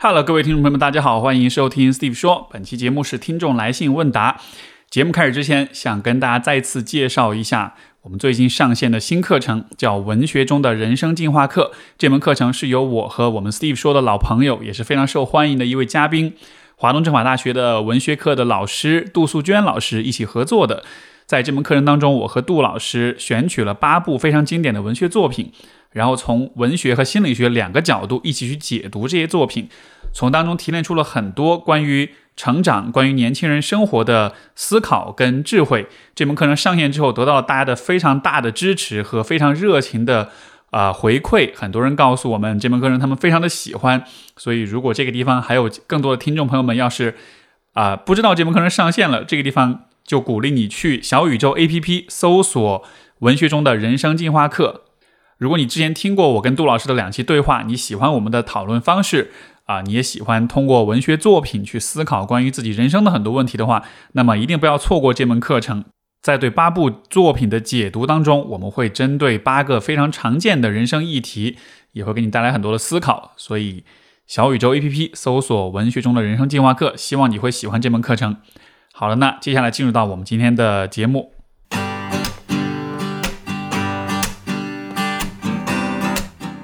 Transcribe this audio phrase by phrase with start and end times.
[0.00, 2.46] Hello，各位听众朋友们，大家好，欢迎收听 Steve 说。
[2.52, 4.40] 本期节目是听众来信问答。
[4.88, 11.72] 节目开始之前，想跟大家再次介绍一下我们最近上线的新课程，叫《文学中的人生进化课》。
[11.98, 16.34] 这门课程是由我和我们 Steve 说的老朋友，也是非常受欢迎的一位嘉宾，
[16.76, 20.84] 华东政法大学的文学课的老师杜素娟老师一起合作的。
[21.26, 25.50] 在这门课程当中，我和杜老师选取了八部非常经典的文学作品。
[25.92, 29.68] 然后从文学和心理学两个角度一起去解读这些作品，
[30.12, 35.86] 从当中提炼出了很多关于成长、关于年轻人生活的思考跟智慧。
[36.14, 40.30] 这门课程上线之后，得到了大家的非常大的支持和非常热情的
[40.70, 41.50] 啊回馈。
[41.56, 44.04] 很多人告诉我们这门课程他们非常的喜欢。
[44.36, 47.16] 所以如果这个地方还有更多的听众朋友们，要是
[47.72, 52.84] 啊不知道这门课程上线了，这个地方就鼓励你去小宇宙 APP 搜索
[53.20, 54.84] “文学中的人生进化课”。
[55.38, 59.30] 如果你之前听过我跟杜老师的两期对话，你喜欢我们的讨论方式
[59.66, 65.84] 啊，你也喜欢通过文学作品去思考关于自己人生的很多问题的话，那么一定不要错过这门课程。
[66.20, 71.56] 在对八部作品的解读当中，我们会针对八个非常常见的人生议题，
[71.92, 73.32] 也会给你带来很多的思考。
[73.36, 73.84] 所以，
[74.26, 78.36] 小宇宙 APP 搜索“文学中的人生进化课”，希望你会喜欢这门课程。
[78.92, 81.37] 好了，那接下来进入到我们今天的节目。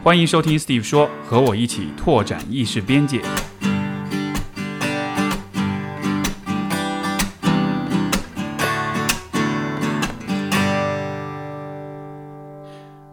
[0.05, 3.23] 欢迎收听 Steve 说，和我一起拓展意识边界。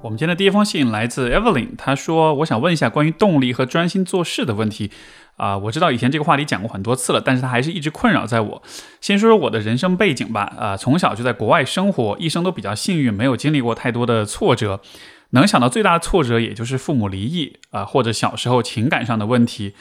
[0.01, 4.91] 我们今天的第一封信来自 Evelyn，他说：“我想问一下关于动力和专心做事的问题。
[5.37, 8.61] 啊，我知道以前这个话题讲过很多次了，但是他还是一直困扰在我。
[8.99, 10.53] 先说说我的人生背景吧。
[10.59, 14.81] 啊，从小就在国外生活，一生都比较幸运，没有经历过太多的挫折。”
[15.31, 19.73] 能想到最大的挫折，也就是父母离异啊，或者小时候情感上的问题，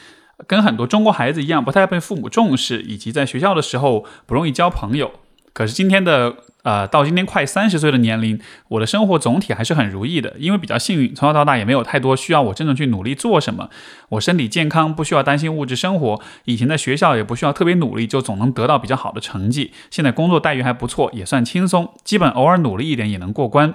[0.46, 5.12] 跟很多中国孩子一样，不太被父母重视，以及在学校的时候不容易交朋友。
[5.52, 13.68] 可是今天的呃，到今天快三十岁的年龄，我的生活总体还是很如意的，因为比较幸运，从小到大也没有太多需要我真正去努力做什么。
[14.10, 16.20] 我身体健康，不需要担心物质生活。
[16.44, 19.72] 以前在学校也不需要特别努力，就总能得到比较好的成绩。
[19.90, 23.74] 现在工作待遇还不错，也算轻松，基本偶尔努力一点也能过关。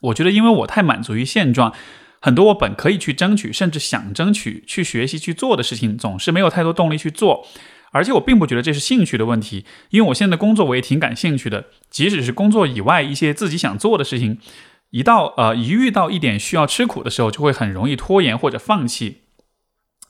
[0.00, 1.72] 我觉得，因为我太满足于现状，
[2.20, 7.46] 很多我本可以去争取，甚至想争取、去学习、去做的事情，总是没有太多动力去做。
[7.92, 11.66] 而且我并不觉得这是兴趣的问题，因为我现在的工作我也挺感兴趣的。
[11.90, 14.38] 即使是工作以外一些自己想做的事情，
[14.90, 19.22] 一到呃一遇到一点需要吃苦的时候，就会很容易拖延或者放弃。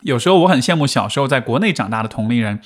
[0.02, 2.60] 有时候我很羡慕小时候在国内长大的同龄人，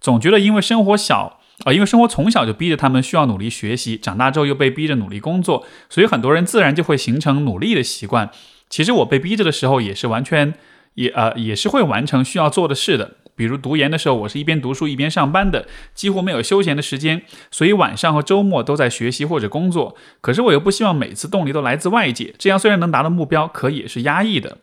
[0.00, 1.40] 总觉得因为生活小。
[1.64, 8.30] 啊，因为生活从小就逼着他们需要努力学习，长大之后又被逼着努力工作，所以很多人自然就会形成努力的习惯。
[8.68, 10.54] 其实我被逼着的时候，也是完全
[10.94, 13.16] 也呃也是会完成需要做的事的。
[13.36, 19.96] 比如读研的时候，我是一边读书一边上班的，几乎没有休闲的时间，所以晚上和周末都在学习或者工作。
[20.20, 24.58] 可是我又不希望每次动力都来自外界，这样虽然能达到目标，可也是压抑的。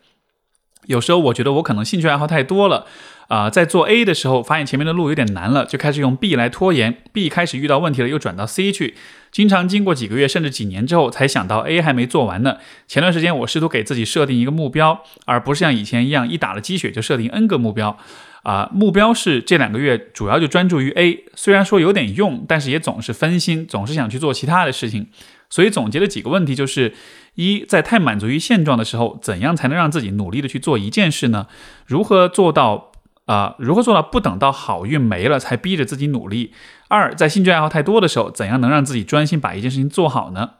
[0.86, 2.86] 有时候我觉得我可能兴趣爱好太多了。
[3.32, 6.98] 啊，在做 A 的时候，发现前面的路有点难了，就开始用 B 来拖延。
[7.14, 8.94] B 开始遇到问题了，又转到 C 去。
[9.30, 12.58] 经常经过几个月甚至几年之后，才想到 A 还没做完呢。
[12.86, 17.96] 前段时间我试图给自己设定一个目标，而不是像以前一样一打了鸡血就设定 N 个目标。
[18.42, 25.06] 啊，目标是这两个月主要就专注于 A，虽然说有点用，但是也总是分心，总是想去做其他的事情。
[25.48, 26.92] 所以总结了几个问题，就是
[27.36, 31.46] 一，在太满足于现状的时候，怎样才能让自己努力的去做一件事呢？
[31.86, 32.91] 如何做到？
[33.26, 36.52] 啊，如何做到不等到好运没了才逼着自己努力？
[36.88, 40.54] 二，在兴趣爱好太多的时候，怎样能让自己专心把一件事情做好呢？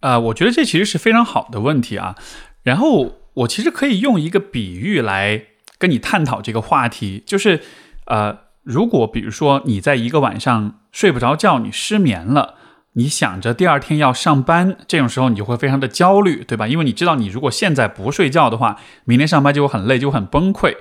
[0.00, 2.16] 呃，我觉得这其实是非常好的问题啊。
[2.62, 5.46] 然后我其实可以用一个比喻来
[5.78, 7.62] 跟你探讨这个话题，就是
[8.06, 12.56] 呃，如果比如说你在一个晚上睡不着觉，你失眠了。
[12.94, 16.68] 你想着第二天要上班，这种时候你就会非常的焦虑，对吧？
[16.68, 20.76] 因为你知道，你如果现在不睡觉的话，明天上班就会很累，就会很崩溃。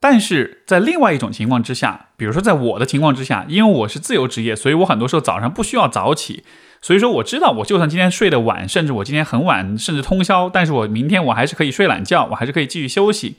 [0.00, 6.44] 但是在另外一种情况之下，比如说在我的情况之下，因为我是自由职业，所以我很多时候早上不需要早起，
[6.80, 13.36] 所以说我知道，我就算今天睡得晚，甚至我今天很晚，甚至通宵，但是我明天我还是可以睡懒觉，我还是可以继续休息。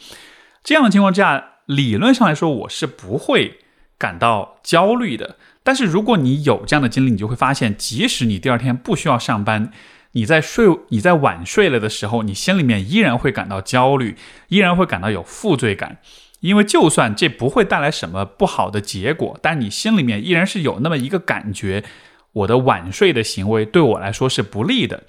[0.63, 3.59] 这样的情况之下，理论上来说，我是不会
[3.97, 5.37] 感到焦虑的。
[5.67, 9.69] 但是如果你有这样的经历，你就会发现，即使你第二天不需要上班，
[10.13, 14.15] 你在睡、你在晚睡了的时候，你心里面依然会感到焦虑，
[14.47, 15.97] 依然会感到有负罪感。
[16.39, 21.83] 因为就算这不会带来什么不好的结果，但你心里面依然是有那么一个感觉：
[22.31, 25.03] 我的晚睡的行为对我来说是不利的。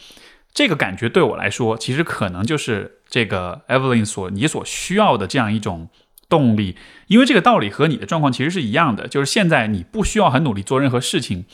[0.53, 5.89] 这个感觉对我来说，其实可能就是这个 Evelyn 所你所需要的这样一种
[6.29, 6.77] 动力，
[7.07, 11.45] 因为这个道理和你的状况其实是一样的，就是现在你不需要很努力做任何事情，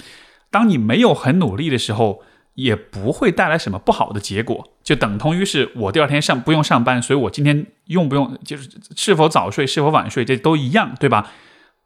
[0.51, 2.23] 当你没有很努力的时候，
[2.55, 11.31] 也不会带来什么不好的结果，就等同于是我第二天上不用上班，所以我今天用不用就是是否早睡是否晚睡，这都一样，对吧？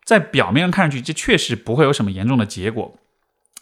[0.05, 2.99] 在表面上看上去，这确实不会有什么严重的结果，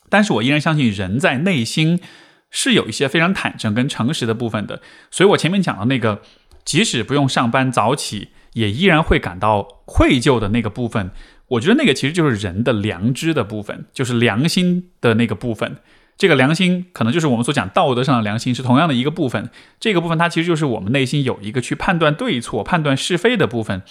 [0.08, 2.00] 但是我依然相信人在内心。
[2.48, 4.80] 是有一些非常坦诚跟诚实的部分的，
[5.10, 6.22] 所以我前面讲的那个，
[6.64, 11.10] 即使不用上班早起，也依然会感到愧疚的那个部分，
[11.48, 15.76] 我觉得那个其实就是人的良知的部分，就是良心的那个部分。
[16.16, 19.50] 这个良心可能就是我们所讲道德上的良心，是同样的一个部分。
[19.78, 23.82] 这个部分它其实就是我们内心有一个去判断对错、判断是非的部分。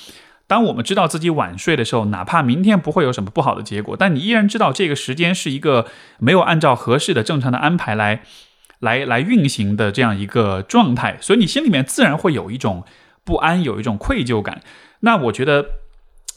[0.47, 5.85] 当我们知道自己晚睡的时候，哪怕明天不会有什么不好的结果，但你依然知道这个时间是一个
[6.17, 8.23] 没有按照合适的正常的安排来、
[8.79, 12.83] 来、来运行的这样一个状态，所以你心里面自然会有一种
[13.25, 14.61] 不安，有一种愧疚感。
[15.01, 15.65] 那我觉得，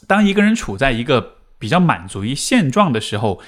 [0.07, 3.41] 当一个人处在一个比较满足于现状的时候，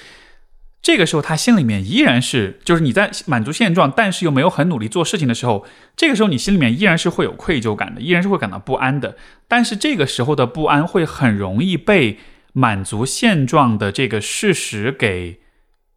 [0.81, 5.65] 这个时候，他心里面依然是，就是你在满足现状，但是又没有很努力做事情的时候，
[5.95, 9.15] 这个时候你心里面依然是会有愧疚感的，依然是会感到不安的。
[9.47, 12.17] 但是这个时候的不安会很容易被
[12.53, 15.39] 满足现状的这个事实给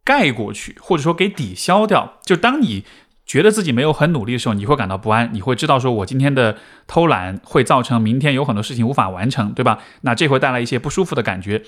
[0.03, 2.19] 盖过去，或者说给抵消掉。
[2.23, 2.85] 就当你
[3.25, 9.79] 觉得自己没有很努力的时候，你会感到不安，你会知道说我今天的偷懒会造成明天有很多事情无法完成，对吧？
[10.01, 11.63] 那这会带来一些不舒服的感觉。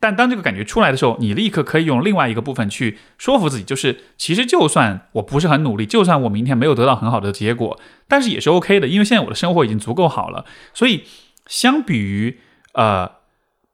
[0.00, 7.78] 但当这个感觉出来的时候，你立刻可以用另外一个部分去说服自己，就是其实就算我不是很努力，就算我明天没有得到很好的结果，
[8.08, 10.44] 但是也是 OK 的，因为现在我的生活已经足够好了。
[10.74, 11.04] 所以，
[11.46, 12.40] 相比于
[12.72, 13.08] 呃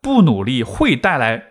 [0.02, 1.42] 不努力会带来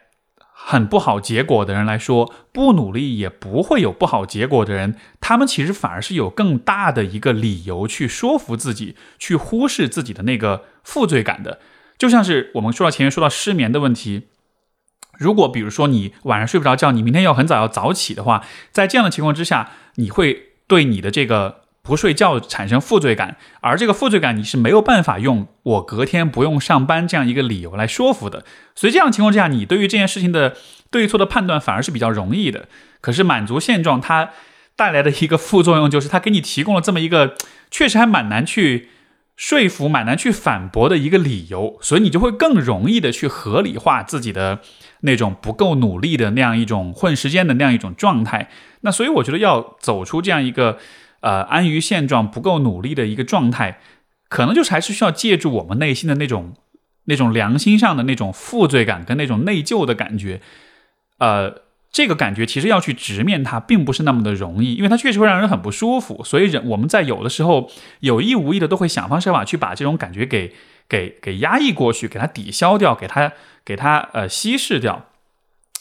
[0.59, 11.59] 很不好结果的人来说，不努力也不会有不好结果的人，他们其实反而是有更大的一个理由去说服自己，去忽视自己的那个负罪感的。
[11.97, 14.27] 就像是我们说到前面说到失眠的问题。
[15.17, 28.43] 如果比如说你晚上睡不着觉，你明天要很早要早起的话，在这样的情况之下，你会对你的这个不睡觉产生负罪感，而这个负罪感你是没有办法用我隔天不用上班这样一个理由来说服的。
[28.75, 30.55] 所以这样情况之下，你对于这件事情的
[30.91, 32.67] 对错的判断反而是比较容易的。
[32.99, 34.31] 可是满足现状它
[34.75, 37.35] 带来的一个副作用就是，它给你提供了这么一个
[37.71, 38.89] 确实还蛮难去。
[39.37, 44.61] 说服蛮难去反驳的一个理由，所以你就会更容易的去合理化自己的
[45.01, 48.49] 那种不够努力的那样一种混时间的那样一种状态。
[48.81, 50.79] 那所以我觉得要走出这样一个
[51.21, 53.79] 呃安于现状、不够努力的一个状态，
[54.29, 56.53] 可能就是还是需要借助我们内心的那种
[57.05, 60.41] 那种良心上的那种负罪感跟那种内疚的感觉，
[61.19, 61.67] 呃。
[61.89, 66.21] 这个感觉其实要去直面它，并不是那么的容易，因为它确实会让人很不舒服。
[66.23, 67.71] 所以人我们在有的时候
[68.01, 70.53] 有意无意的都会想方设法去把这种感觉给
[70.87, 73.31] 给给压抑过去，给它抵消掉，给它
[73.65, 75.05] 给它呃稀释掉。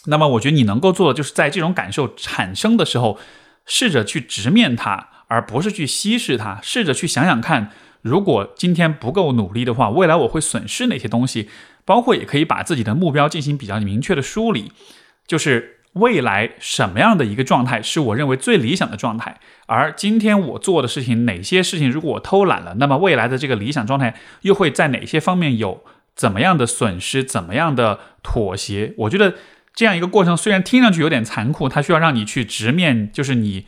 [0.06, 3.18] 那么我觉得你能够做的就是在这种感受产生的时候，
[3.66, 6.58] 试着去直面它，而不是去稀释它。
[6.62, 7.70] 试着去想想看，
[8.02, 11.48] 如果今天不够努力的话，未来我会损失哪些东西？
[11.84, 14.72] 包括也可以把自己的目标进行比较明确的梳理，
[15.26, 15.74] 就是。
[15.96, 19.40] 未来什么样的一个状态是我认为最理想的状态？
[19.64, 25.82] 而今天我做的事情，哪些事情如果我偷懒了，那么未来的这个理想状态又会在哪些方面有
[26.14, 28.92] 怎么样的损失、怎么样的妥协？
[28.98, 29.36] 我觉得
[29.74, 33.64] 这样一个过程虽然听上去有点残酷，它需要让你去直面，就是你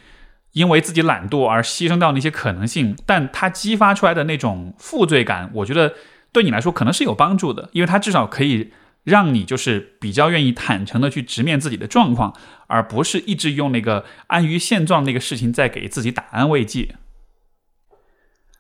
[0.52, 5.95] 因为自己懒惰而牺牲掉那些可能性，但它激发出来的那种负罪感，我觉得
[6.33, 8.73] 对你来说可能是有帮助的，因为它至少可以。
[9.05, 12.35] 让你就是比较愿意坦诚的去直面自己的状况，
[12.67, 16.95] 而不是一直用那个安于现状那个事情在给自己打安慰剂。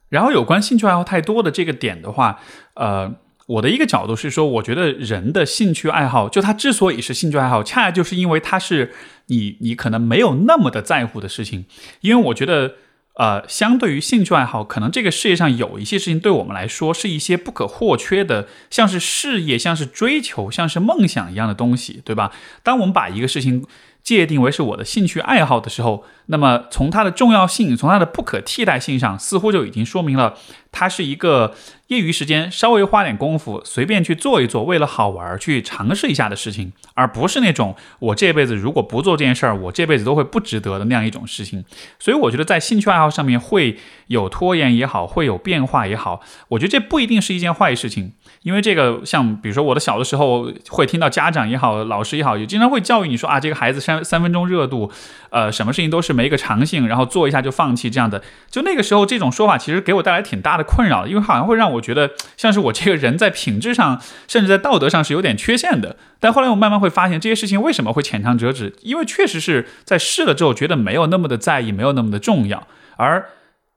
[0.08, 2.40] 然后有关兴趣爱好太多的这个点的话，
[2.76, 3.16] 呃，
[3.48, 8.94] 我的一个角度是说，我觉得人的兴趣爱好，就它之所以是兴趣爱好，恰恰就是因为它是
[9.26, 11.66] 你你可能没有那么的在乎的事情，
[12.00, 12.76] 因为我觉得。
[13.18, 22.30] 呃，相对于兴趣爱好，可能这个世界上有一些事情对我们来说是一些不可或缺的，像是事业、像是追求、像是梦想一样的东西，对吧？
[22.62, 23.66] 当我们把一个事情
[24.16, 30.34] 界定为是我的兴趣爱好的时候，那么从它的重要性、从它的不可替代性上，似乎就已经说明了
[30.72, 31.54] 它是一个
[31.88, 41.64] 业余时间稍微花点功夫，随便去做一做，为了好玩去尝试一下的事情，而不是那种我这辈子如果不做这件事儿，我这辈子都会不值得的那样一种事情。
[41.98, 48.12] 所以我觉得在兴趣爱好上面会有拖延也好，会有变化也好，我觉得这不一定是一件坏事情。
[48.42, 54.90] 因为这个，像比如说我的小的时候，会听到家长也好，老师也好，也经常会教育你说啊，这个孩子三三分钟热度，
[55.30, 58.22] 呃，什么事情都是没一个长性，然后做一下就放弃这样的。
[58.50, 65.96] 就那个时候，这种说法其实给我带来挺大的困扰，因为好像会让我觉得像是我这个人在品质上，甚至在道德上是有点缺陷的。
[66.20, 68.74] 但后来我慢慢会发现，这些事情为什么会浅尝辄止？
[68.82, 72.66] 因为确实是在试了之后，觉得没有那么的在意，没有那么的重要，
[72.96, 73.30] 而。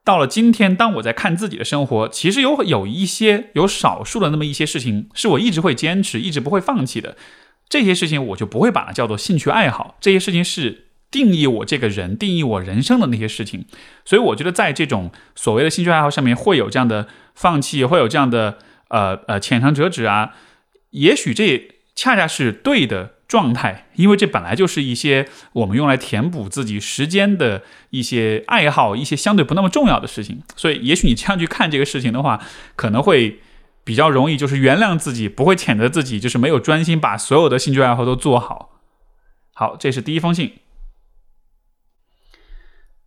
[0.03, 7.15] 到了今天，当我在看自己的生活，其实有有一些有少数的那么一些事情，是我一直会坚持、一直不会放弃的。
[7.69, 9.97] 这些事情我就不会把它叫做兴趣爱好。
[10.01, 13.65] 这些事情是定义我这个人、定义我人生的那些事情。
[14.03, 18.57] 所以我觉得，在这种所谓的兴趣爱好上面，会有这样的放弃，会有这样的
[18.89, 20.33] 呃呃浅尝辄止啊。
[20.89, 23.11] 也许这恰恰是对的。
[23.31, 30.43] 状态，因为这本来就是一些我们用来填补自己时间的一些爱好，一些相对不那么重要的事情。
[30.57, 32.41] 所以，也许你这样去看这个事情的话，
[32.75, 33.39] 可能会
[33.85, 38.81] 比较容易，就是原谅自己，不会谴责自己，就是没有专心把所有的兴趣爱好都做好。
[39.53, 40.55] 好，这是第一封信。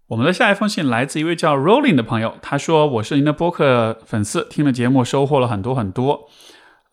[0.06, 6.30] 我们的下一封信来自一位叫 Rolling 的朋友，他说：“我是您的播客粉丝，听了节目收获了很多很多。”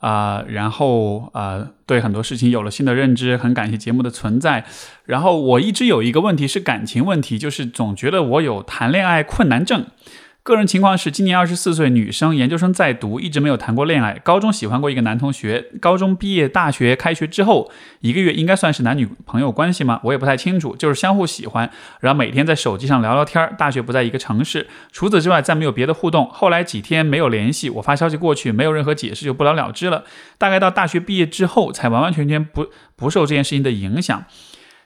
[0.01, 4.65] 啊，然后啊，对很多事情有了新的认知，很感谢节目的存在。
[5.05, 9.85] 然后我一直有一个问题是感情问题，就是总觉得我有谈恋爱困难症。
[10.43, 14.19] 个人情况是，今年二十四岁，女生，研究生在读，一直没有谈过恋爱。
[14.23, 20.01] 高中喜欢过一个男同学，高中毕业，大学开学之后一个月，应该算是男女朋友关系吗？
[20.03, 21.69] 我也不太清楚，就是相互喜欢，
[21.99, 23.55] 然后每天在手机上聊聊天。
[23.55, 26.27] 大学不在一个城市，除此之外再没有别的互动。
[26.31, 30.05] 后来几天没有联系，我发消息过去，没有任何解释，就不了了之了。
[30.39, 34.25] 大概到大学毕业之后，才完完全全不不受这件事情的影响。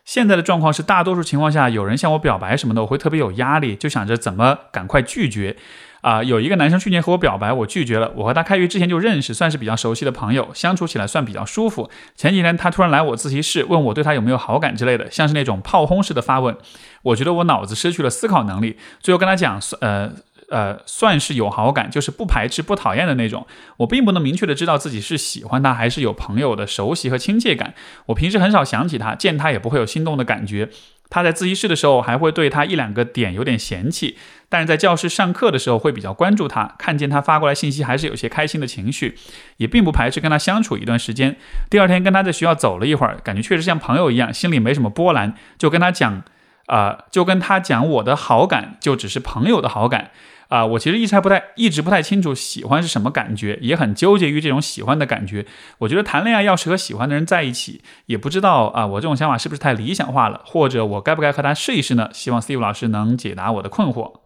[0.06, 5.58] 现在的状况是，大多数情况下，有人向我表白什么的，我会特别有压力，就想着怎么赶快拒绝。
[6.02, 8.12] 啊，有一个男生去年和我表白，我拒绝了。
[8.16, 11.90] 我和他开学之前就认识，算是比较熟悉的朋友，相处起来算比较舒服。
[12.16, 16.56] 前几天他突然来我自习室，问我对他有没有好感之类的，像是那种炮轰式的发问。
[17.02, 20.12] 我觉得我脑子失去了思考能力，最后跟他讲，呃。
[20.50, 23.46] 呃，算是有好感，就是不排斥、不讨厌的那种。
[23.78, 27.74] 我并不能明确的知道自己是喜欢他，还是有朋友的熟悉和亲切感。
[28.08, 30.70] 我平时很少想起他，见他也不会有心动的感觉。
[31.08, 34.18] 他在自习室的时候，还会对他一两个点有点嫌弃，
[34.50, 36.74] 但是在教室上课的时候会比较关注他。
[36.80, 39.16] 看见他发过来信息，还是有些开心的情绪，
[39.58, 41.38] 也并不排斥跟他相处一段时间。
[41.70, 46.24] 第二天跟他在学校走了一会儿，感觉确实像朋友一样，心里没什么波澜，就跟他讲，
[46.66, 50.10] 啊，就跟他讲我的好感，就只是朋友的好感。
[50.48, 55.46] 啊，我其实一直还不太，一直不太清楚喜欢是什么感觉，也很纠结于这种喜欢的感觉。
[55.80, 62.10] 我觉得谈恋爱要是和喜欢的人在一起，也不知道啊，我这种想法是不是太理想化了，或者我该不该和他试一试呢？
[62.14, 64.20] 希望 Steve 老师能解答我的困惑。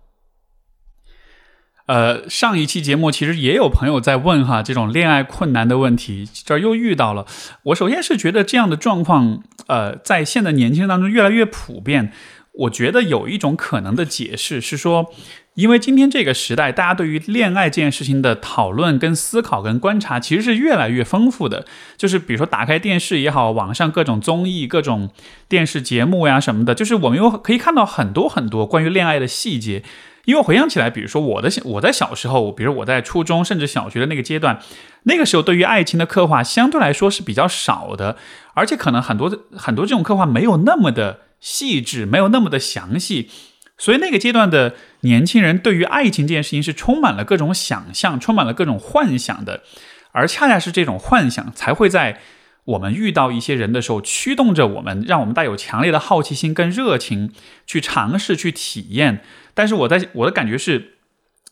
[1.87, 7.25] 呃，上一期节目其实也有朋友在问哈，这种恋爱困难的问题，这儿又遇到了。
[7.63, 12.11] 我首先是觉得这样的状况，呃，在现在年轻人当中越来越普遍。
[12.51, 15.13] 我觉得有一种可能的解释是说。
[15.59, 21.65] 因为今天这个时代，大家对于恋爱这件事情的讨论、跟思考、跟观察，其实是越来越丰富的。
[21.97, 25.09] 就是比如说，打开电视也好，网上各种综艺、各种
[25.49, 29.83] 电视节目呀什么的，就是我们又可以看到很多很多关于恋爱的细节。
[30.23, 34.61] 因为回想起来，比如说我的我在小时候，比如我在初中甚至小学的那个阶段，
[35.03, 38.15] 那个时候对于爱情的刻画相对来说是比较少的，
[38.53, 43.29] 而且可能很多很多这种刻画没有那么的细致，没有那么的详细。
[43.79, 49.63] 所以那个阶段的年轻人对于爱情这件事情是充满了各种想象，充满了各种幻想的，
[50.11, 52.19] 而恰恰是这种幻想才会在
[52.65, 57.31] 我们遇到一些人的时候驱动着我们，让我们带有强烈的好奇心跟热情
[57.65, 59.21] 去尝试去体验。
[59.53, 60.95] 但是我在我的感觉是，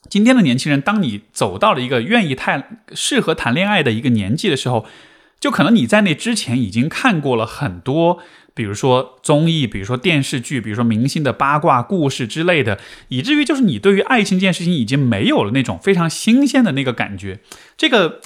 [0.09, 4.85] 今天的年轻人，当你走到了一个愿意谈适合谈恋爱的一个年纪的时候，
[5.39, 8.19] 就可能你在那之前已经看过了很多。
[8.57, 17.39] 比如说综艺，比如说电视剧，比如说明星的八卦故事之类的，以至于就是你对于爱情这件事情已经没有了那种非常新鲜的那个感觉。
[17.77, 18.19] 这个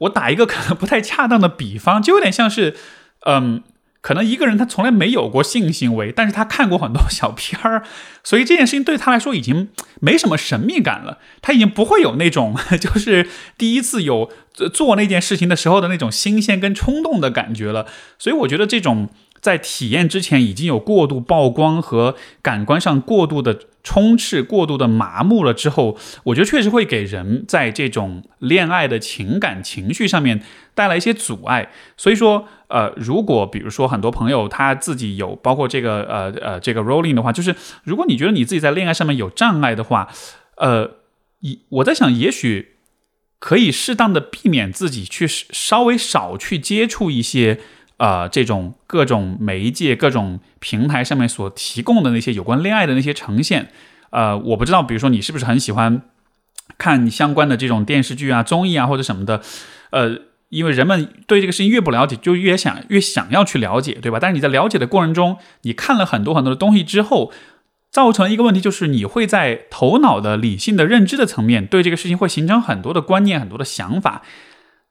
[0.00, 2.76] 我打一个可能不太恰当的比方，就有点像是，
[3.24, 3.62] 嗯，
[4.02, 7.82] 可能一个人他从来没有过性行为，但是他看过很多小片儿，
[8.22, 9.70] 所以这件事情对他来说已经
[10.00, 11.18] 没什么神秘感了。
[11.40, 14.30] 他已经不会有那种 就是第一次有
[14.72, 17.86] 做那件事情的时候的那种新鲜跟冲动的感觉了。
[18.18, 19.08] 所以我觉得这种。
[19.40, 30.42] 在体验之前已经有过度曝光和感官上过度的充斥、过度的麻木了之后，我觉得确实会给人在这种恋爱的情感情绪上面
[30.74, 31.70] 带来一些阻碍。
[31.96, 40.08] 所以说，呃，如果比如说很多朋友他自己有包括这个呃呃这个 rolling 的话，就是如果你觉得你自己在恋爱上面有障碍的话，
[40.58, 40.98] 呃，
[41.40, 42.76] 一我在想，也许
[43.38, 47.60] 可以适当的避免自己去稍微少去接触一些。
[48.00, 53.70] 呃，这种各种媒介、各种平台上面所提供的那些有关恋爱的那些呈现，
[54.08, 56.00] 呃，我不知道，比如说你是不是很喜欢
[56.78, 59.42] 看相关的这种电视剧啊、综艺啊或者什么的，
[59.90, 60.16] 呃，
[60.48, 64.18] 因为人们对这个事情越不了解，就越想越想要去了解，对吧？
[64.18, 67.30] 但是你在了解的过程中，你看了很多很多的东西之后，
[67.90, 74.22] 造成一个问题，就是你会在头脑的理性的认知的层面对这个事情会形成很多的观念、很多的想法，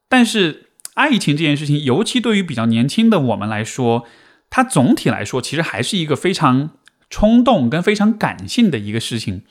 [0.07, 0.67] 但是。
[0.99, 4.05] 爱情这件事情，尤其对于比较年轻的我们来说，
[4.49, 6.71] 它总体来说其实还是一个非常
[7.09, 9.43] 冲动跟非常感性的一个事情。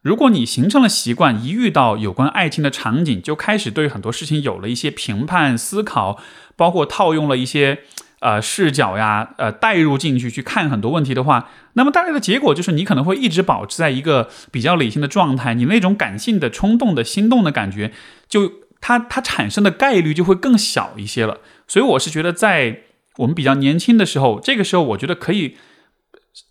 [0.00, 6.20] 如果你形成了习惯，一遇到有关爱情的场景，就开始对很多事情有了一些评判思考，
[6.56, 7.78] 包括套用了一些
[8.18, 17.92] 呃视角呀，呃带入进去去看很多问题的话，那么带来的结果就是你可能会一直保持在一个比较理性的状态，你那种感性的冲动的心动的感觉
[18.28, 18.61] 就。
[18.82, 22.82] 它它产生的概率就会更小一些了，所以我是觉得在
[23.16, 25.56] 我们比较年轻的时候，这个时候我觉得可以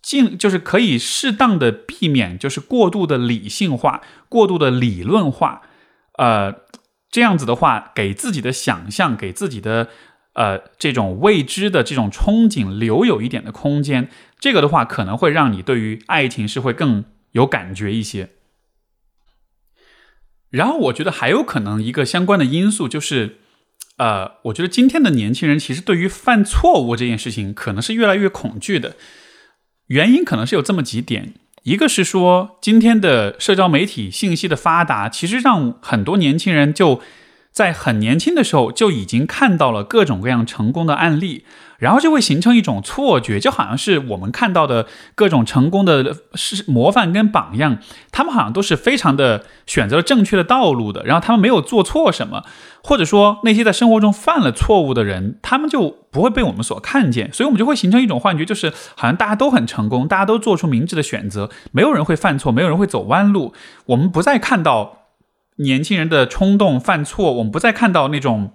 [0.00, 5.62] 尽就是可以适当的避免就是过度的理性化、过度的理论化，
[6.18, 6.54] 呃，
[7.10, 9.88] 这样子的话，给自己的想象、给自己的
[10.32, 14.08] 呃这种未知的这种憧憬留有一点的空间，
[14.40, 18.30] 这个的话可能会让你对于爱情是会更有感觉一些。
[20.52, 23.38] 然后我觉得还有可能一个相关的因素就是，
[23.96, 28.94] 呃，我觉得今天的年轻人其实对于犯错误这件事情可能是越来越恐惧的。
[29.88, 37.00] 原因可能是有这么几点，一个是说今天的社交媒体信息的发达，其实让很多年轻人就
[37.52, 41.44] 在很年轻的时候就已经看到了各种各样成功的案例。
[41.78, 47.78] 然后就会形成一种错觉，就好像是我们看到的各种成功的是模范跟榜样，
[48.12, 52.44] 他们好像都是非常的选择了正确的道路的，然后他们没有做错什么，
[52.84, 63.52] 或者说那些在生活中犯了错误的人，他们就不会被我们所看见，所以我们就会形成一种幻觉，就是好像大家都很成功，大家都做出明智的选择，没有人会犯错，没有人会走弯路，
[63.86, 65.01] 我们不再看到
[65.56, 68.52] 年轻人的冲动犯错，我们不再看到那种。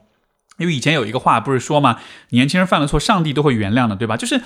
[0.58, 2.00] 因为以前有一个话不是说嘛，
[2.30, 4.18] 年轻人犯了错，上帝都会原谅的，对吧？
[4.18, 4.42] 就是，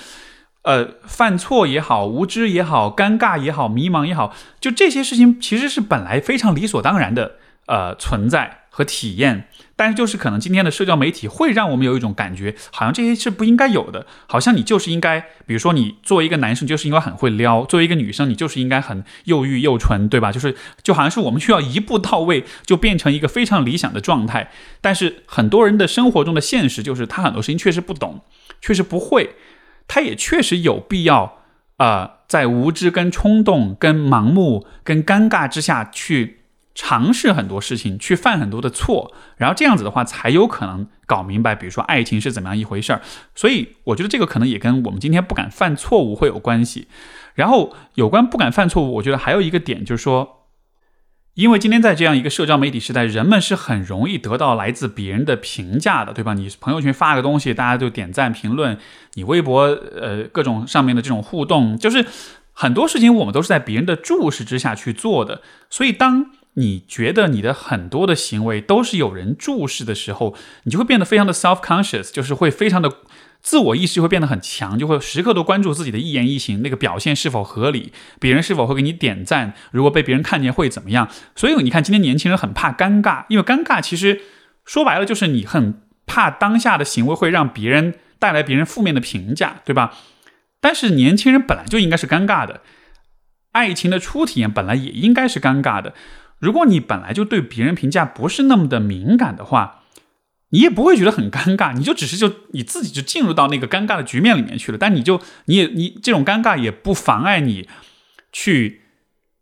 [0.64, 7.38] 呃，犯错也好，无知也好，尴尬也好，迷茫也好，就这些事情其实是本来非常理所当然的，
[7.68, 9.48] 呃，存在和体验。
[9.82, 20.32] 但是就是可能今天的社交媒体会让我们有一种感觉，好像这些是不应该有的，好像你就是应该，比如说你作为一个男生就是应该很会撩，作为一个女生你就是应该很又欲又纯，对吧？
[20.32, 24.52] 就是就好像是我们需要一步到位就变成一个非常理想的状态。
[24.82, 28.22] 但是很多人的生活中的现实就是他很多事情确实不懂，
[28.62, 29.32] 确实不会，
[29.88, 31.40] 他也确实有必要
[31.78, 36.41] 啊，在无知、跟冲动、跟盲目、跟尴尬之下去。
[36.74, 43.02] 尝试很多事情，去犯很多的错，然后这样子的话，才有可能搞明白，比如说爱情是怎么样一回事儿。
[43.36, 46.88] 所以我觉得这个可能也跟我们今天不敢犯错误会有关系。
[47.36, 50.48] 然后有关不敢犯错误，我觉得还有一个点就是说，
[51.34, 56.34] 因为今天在这样一个社交媒体时代，人们是很容易得到来自别人的评价的，对吧？
[56.34, 58.76] 你朋友圈发个东西，大家就点赞评论；
[59.14, 62.06] 你微博呃各种上面的这种互动，就是
[62.52, 65.42] 很多事情我们都是在别人的注视之下去做的。
[65.70, 72.92] 所以当你觉得你的很多的行为都是有人注视的时候，你就会变得非常的 self conscious，就是会非常的
[73.42, 81.10] 自我意识会变得很强，就会时刻都关注自己的一言一行，那个表现是否合理，别人是否会给你点赞，如果被别人看见会怎么样？
[81.36, 84.22] 所以你看，今天年轻人很怕尴尬，因为尴尬其实
[84.66, 89.94] 说白了就是你很怕当下的行为会让别人带来别人负面的评价，对吧？
[90.60, 92.62] 但是年轻人本来就应该是尴尬的，
[93.54, 95.94] 爱情的初体验本来也应该是尴尬的。
[96.42, 99.84] 如果你本来就对别人评价不是那么的敏感的话，
[100.50, 104.78] 你也不会觉得很尴尬，你就只是就你自己就进入到那个尴尬的局面里面去了。
[104.78, 107.70] 但你就你也你这种尴尬也不妨碍你
[108.34, 108.82] 去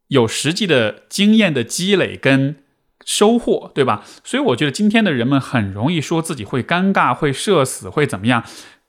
[0.09, 2.57] 有实际的经验的积累跟
[3.05, 4.05] 收获，对吧？
[4.23, 8.43] 所以我觉得今天的人们很容易说自己会尴尬、会社死、会怎么样，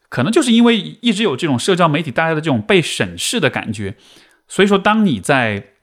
[0.09, 3.97] 可能就是因为一直有这种社交媒体带来的这种被审视的感觉。
[4.49, 5.75] 所以说，当你在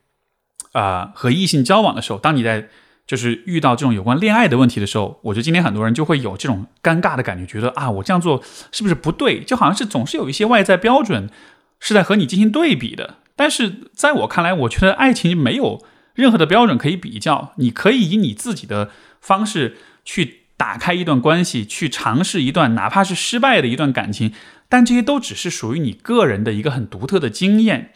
[0.78, 2.70] 啊，和异性交往的时候，当你在
[3.08, 9.42] 就是遇到这种有关恋爱的问题的时候，我觉得今天很多人就会有这种尴尬的感觉，觉得啊，我这样做是不是不对？
[9.44, 11.32] 就好像是总是有一些外在标准
[11.80, 13.16] 是在和你进行对比的。
[13.36, 24.32] 但是在我看来，我觉得爱情没有任何的标准可以比较，你可以以你自己的方式去打开一段关系，去尝试一段哪怕是失败的一段感情，
[24.70, 27.94] 但这些都只是属于你个人的一个很独特的经验，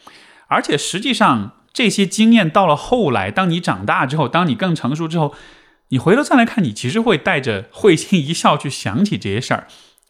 [0.48, 1.52] 而且实际上。
[1.72, 5.34] 这些经验到了后来，当你长大之后，当你更成熟之后，
[5.88, 9.66] 你回头再来看，你其实会带着会心一笑去想起这些事儿。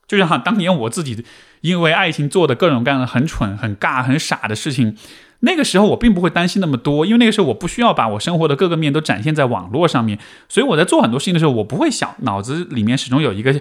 [0.08, 1.24] 就像当年我自己
[1.60, 4.96] 因为爱情做的各种各样的很蠢、很尬、很傻的事情，
[5.40, 13.60] 那个时候我并不会担心那么多，因为那个时候我不需要把我生活的各个面都展现在网络上面，所以我在做很多事情的时候，我不会想，脑子里面始终有一个。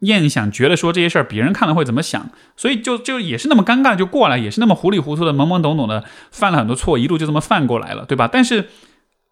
[0.00, 8.28] 念想觉得说这些事儿别人看了会怎么想，所以就就也是那么尴尬就过来，也是那么糊里糊涂的懵懵懂懂的犯了很多错，一路就这么犯过来了，对吧？
[8.30, 8.68] 但是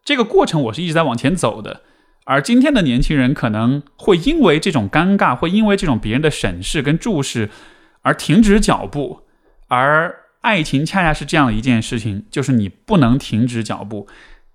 [0.04, 1.82] 这个过程我是一直在往前走的，
[2.24, 7.50] 而今天的年轻人可能会因为这种尴尬，会因为这种别人的审视跟注视
[8.02, 9.22] 而停止脚步，
[9.68, 14.06] 而爱情恰恰是这样的一件事情，就是你不能停止脚步，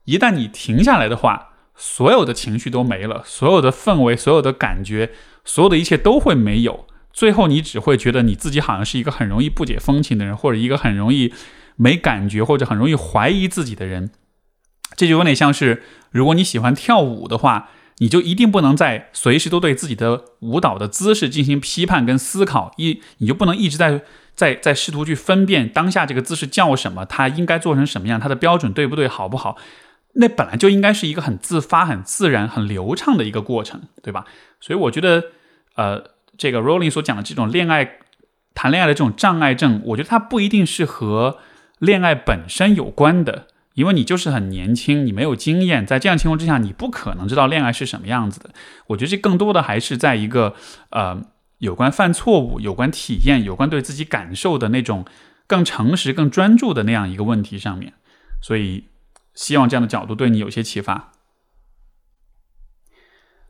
[0.06, 1.50] 一旦你停下来的话。
[1.76, 5.10] 所有的情绪都没了，所有的氛围，所有的感觉，
[5.44, 6.88] 所有的一切都会没有。
[7.12, 11.32] 最后，你只会觉得你自己好像是一个很容易不解风情的人，或者一个很容易
[11.76, 14.10] 没感觉，或者很容易怀疑自己的人。
[14.96, 24.02] 这就有点像是，如果你喜欢跳舞的话，你就一定不能在随时都对自己的舞蹈的姿势进行批判跟思考，一你就不能一直在
[24.34, 29.56] 在在试图去分辨当下这个姿势叫什么，它应该做成什么样，它的标准对不对，好不好？
[30.16, 34.26] 那本来就应该是一个很自发、很自然、很流畅的一个过程，对吧？
[34.60, 35.24] 所以我觉得，
[35.76, 36.04] 呃，
[36.38, 37.98] 这个 Rolling 所讲的这种恋爱、
[38.54, 41.40] 谈恋爱的这种障碍症，我觉得它不一定是和
[41.80, 48.52] 恋爱本身有关的，因为你就是很年轻，你没有经验，在这样情况之下，你不可能知道恋爱是什么样子的。
[48.88, 50.54] 我觉得这更多的还是在一个
[50.92, 51.20] 呃，
[51.58, 55.06] 有关犯错误、有关体验、有关对自己感受的那种
[55.48, 57.94] 更诚实、更专注的那样一个问题上面，
[58.40, 58.86] 所以。
[59.34, 61.13] 希望这样的角度对你有些启发。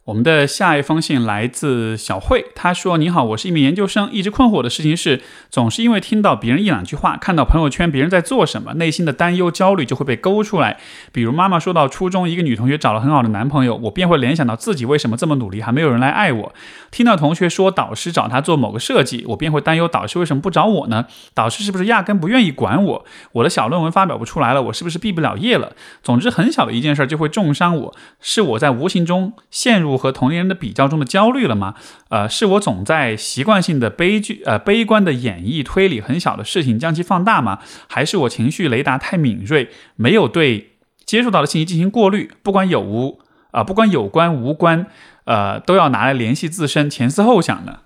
[0.06, 10.78] 我们的下一封信来自小慧，她说：“你好，我是一名研究生，一直困惑的事情是，总是因为听到别人一两句话，看到朋友圈别人在做什么，内心的担忧、焦虑就会被勾出来。
[11.13, 16.54] 比如妈妈说到初中一个女同学找了很好的男朋友，我便会联想到自己为什么这么努力还没有人来爱我。
[16.92, 21.06] 听到同学说导师找他做某个设计，我便会担忧导师为什么不找我呢？
[21.34, 23.06] 导师是不是压根不愿意管我？
[23.32, 25.72] 我的小论文发表不出来了，我是不是毕不了业了？
[26.04, 31.75] 总之，很小的一件事就会重伤我，是我在无形中陷入。”和同龄人的比较中的焦虑了吗？
[32.10, 37.60] 呃，是我总在习惯性的悲剧呃悲观的演绎推理很小的事情将其放大吗？
[37.88, 40.71] 还是我情绪雷达太敏锐，没有对
[41.06, 42.32] 接触到的信息进行过滤？
[42.41, 43.19] 不管有无
[43.51, 44.88] 啊，不管有关无关，
[45.25, 47.79] 呃，都要拿来联系自身，前思后想呢？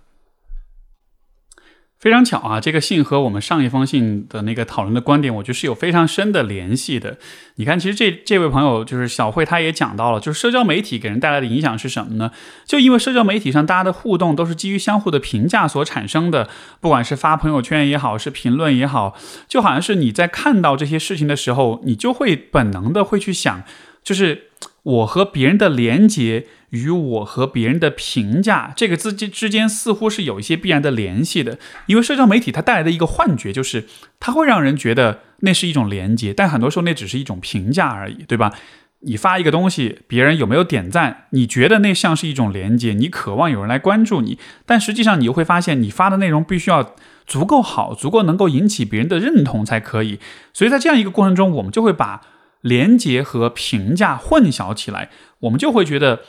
[2.00, 7.18] 非常巧啊，这个信和我们上一封信的那个讨论的观点，我觉得是有非常深的联系的。
[7.56, 12.32] 你看，其实这这位朋友就是小慧，他也讲到了，就是社交媒体给人带来的影响是什么呢？
[12.68, 16.48] 就因为社交媒体上大家的互动都是基于相互的评价所产生的，
[16.80, 23.64] 不管是发朋友圈也好，是评论也好，就好像是你在看到这些事情的时候，你就会本能的会去想，
[24.04, 24.52] 就是
[24.84, 26.46] 我和别人的连接。
[26.72, 33.86] 与我和别人的评价，这个之间之间似乎是有一些必然的联系的，因为社交媒体它带来的一个幻觉就是，
[34.20, 38.54] 它会让人觉得那是一种连接，但很多时候那只是一种评价而已，对吧？
[39.02, 50.20] 你发一个东西，别人有没有点赞，你觉得那像是一种连接，你渴望有人来关注你，但实际上你又会发现，你发的内容必须要足够好，足够能够引起别人的认同才可以。
[50.52, 52.22] 所以在这样一个过程中，我们就会把
[52.62, 56.24] 连接和评价混淆起来，我们就会觉得。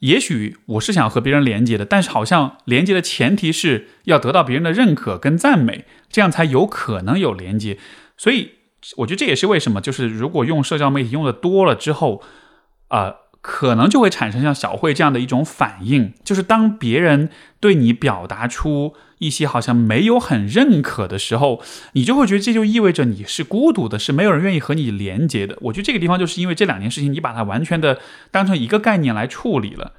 [0.00, 7.78] 也许我是想和别人连接的，但是好像连接的前提是要得到别人的认可跟赞美，这样才有可能有连接。
[8.16, 8.52] 所以
[8.96, 12.22] 我觉得这也是为什么，就是如果用社交媒体用的多了之后，
[12.88, 25.56] 啊，可能就会产生像小慧这样的一种反应，就是当别人对你表达出一些好像没有很认可的时候，你就会觉得这就意味着你是孤独的，是没有人愿意和你连接的。
[25.62, 27.98] 我觉得这个地方就是因为这两件事情，你把它完全的
[28.30, 29.92] 当成一个概念来处理了。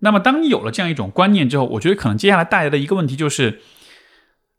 [0.00, 3.60] 那么，当你有了这样一种观念之后，我觉得可能接下来带来的一个问题就是，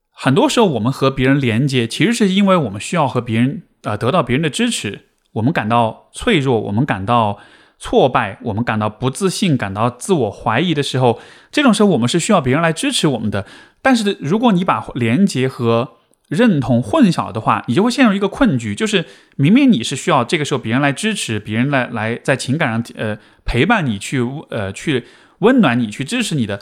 [0.10, 5.02] 很多时候我们和别人连接，其实是因为我们需要和别人呃得到别人的支持，
[5.36, 7.38] 我们感到脆弱，我们感到
[7.78, 11.20] 挫败，我们感到不自信，感到自我怀疑的时候，
[11.52, 13.46] 这种时候我们是需要别人来支持我们的。
[13.82, 15.98] 但是，如果你把连接和
[16.30, 25.06] 认同混淆的话，你就会陷入一个困局，就是明明你是需要这个时候别人来支持，别人来来在情感上呃陪伴你去呃去
[25.40, 26.62] 温暖你去支持你的，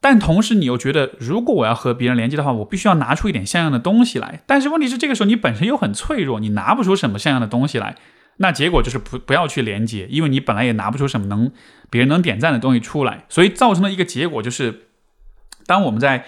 [0.00, 4.42] 但同时你又觉得如果我要和别人连接的话，我必须要拿出一点像样的东西来。
[4.46, 7.96] 但是问题是这个时候你本身又很脆弱，你拿不出什么像样的东西来，
[8.36, 11.50] 那结果就是不不要去连接，因为你本来也拿不出什么能
[11.90, 14.88] 别人能点赞的东西出来，所以造成的一个结果就是，
[15.66, 16.26] 当我们在。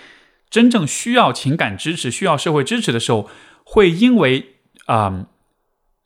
[0.51, 3.31] 真正需要情感支持、需要社会支持的时候，
[3.63, 4.57] 会因为
[4.87, 5.27] 啊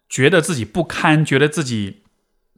[0.07, 2.03] 觉得自己不堪、觉得自己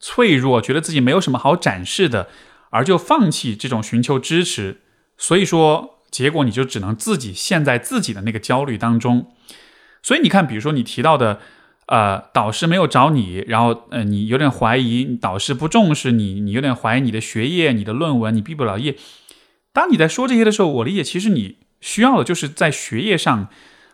[0.01, 2.29] 脆弱、觉得自己没有什么好展示的，
[2.71, 4.81] 而就放弃这种寻求支持。
[5.19, 9.33] 所以说，结果你就只能自己陷在自己的那个焦虑当中。
[10.03, 11.41] 所以你看，比如说你提到的，
[11.87, 18.97] 呃，导师没有找你，然后呃，你有点怀疑导师不重视你，你有点怀疑你的学业、你的论文，你毕不了业。
[19.73, 21.59] 当你在说这些的时候，我理解其实你。
[21.79, 23.49] 需要的就是在学业上，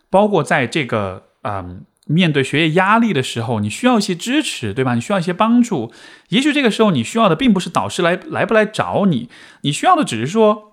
[0.08, 4.94] 包括在这个嗯面对学业压力的时候，你需要一些支持，对吧？
[4.94, 5.92] 你需要一些帮助。
[6.28, 9.28] 也许这个时候你需要的并不是导师来来不来找你，
[9.62, 10.71] 你需要的只是说，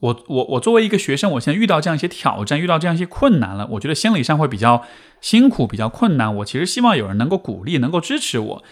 [0.00, 4.84] 我我我作为一个学生，我现在遇到这样一些挑战，遇到这样一些困难了，我觉得心理上会比较
[5.20, 6.34] 辛苦，比较困难。
[6.36, 8.64] 我其实希望有人能够鼓励，能够支持我。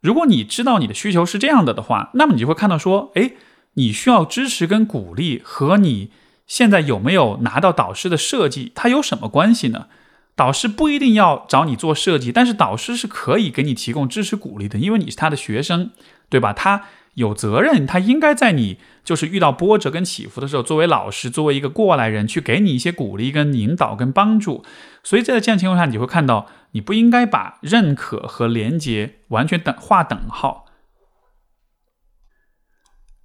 [0.00, 3.32] 如果你知道你的需求是这样的的话，那么你就会看到说，哎，
[3.74, 6.10] 你需要支持跟鼓励和你。
[6.46, 8.72] 现在有没有拿到导师的设计？
[8.74, 9.86] 它有什么关系呢？
[10.34, 15.90] 导师不一定要找你做设计，但是导师是可以给你提供支持鼓励的，因为你是他的学生，
[16.28, 16.52] 对吧？
[16.52, 24.64] 他有责任，他应该在你就是遇到波折跟起伏的时候，作为老师，作为一个过来人，去给你一些鼓励、跟引导、跟帮助。
[25.02, 30.66] 所以在这样情况下，你会看到，你不应该把认可和连接完全等划等号。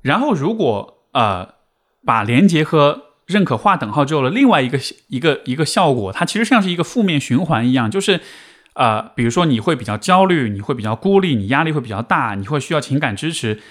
[0.01, 1.55] 然后，如果呃
[2.05, 8.21] 把连接和认可划等号之后的另外一个一个一个效果，它其实像是一个负面循环一样，就是，
[8.75, 13.61] 呃，比如说你会比较焦虑，你会比较孤立，你压力会比较大，你会需要情感支持，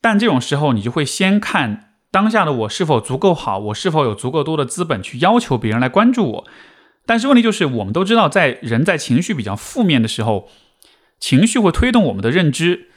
[0.00, 6.46] 但这种时候你就会先看当下的我是否足够好，我是否有足够多的资本去要求别人来关注我。
[7.06, 10.48] 但是问题就是，我们都知道，在人在情绪比较负面的时候，
[11.18, 12.88] 情绪会推动我们的认知，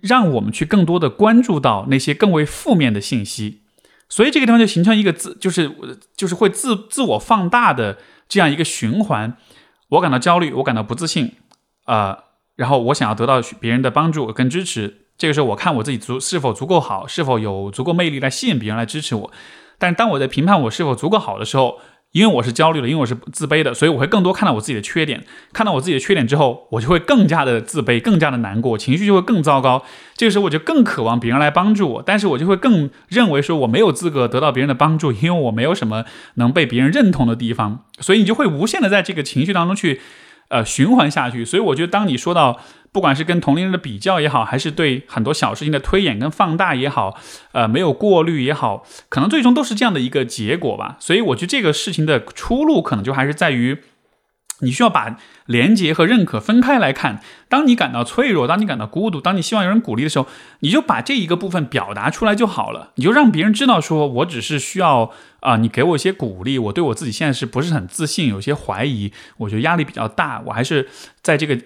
[0.00, 3.62] 让我们去更多的关注到那些更为负面的信息。
[4.08, 5.70] 所以这个地方就形成一个自，就是
[6.16, 9.36] 就是会自自我放大的这样一个循环。
[9.88, 11.32] 我感到焦虑，我感到不自信，
[11.84, 12.24] 啊，
[12.56, 15.06] 然后我想要得到别人的帮助跟支持。
[15.16, 19.32] 这个时候，我看我自己足是否足够好，是否有足够魅力来吸引别人来支持我。
[19.78, 21.78] 但当我在评判我是否足够好的时候，
[22.12, 25.22] 因为我是焦虑的，因为我是自卑的，所以我会更多看到我自己的缺点。
[25.52, 29.82] 看到我自己的缺点之后，我就会更加的自卑，更加的难过，情绪就会更糟糕。
[30.16, 37.84] 这个时候，我就更渴望别人来帮助我，但是我就会更认为说我没有资格得到别人的帮助，因为我没有什么能被别人认同的地方。
[38.00, 40.00] 所以你就会无限的在这个情绪当中去，
[40.48, 41.44] 呃，循环下去。
[41.44, 42.60] 所以我觉得，当你说到。
[42.92, 47.14] 不管是跟同龄人的比较也好，还是对很多小事情的推演跟放大也好，
[47.52, 50.96] 呃，没有过滤也好，可能最终都是这样的一个结果吧。
[50.98, 53.82] 所以我觉得这个事情的出路，可能就还是在于。
[54.60, 57.20] 你需要把连接和认可分开来看。
[57.48, 60.26] 当你感到脆弱，当你感到孤独，当你希望有人鼓励的时候，
[60.60, 62.90] 你就把这一个部分表达出来就好了。
[62.96, 66.58] 你就让别人知道，说我只是需要啊，你给我一些鼓励。
[66.58, 70.42] 我对我自己现在是不是很自信，有些怀疑，我觉得压力比较大。
[70.46, 70.88] 我还是
[71.22, 71.56] 在这个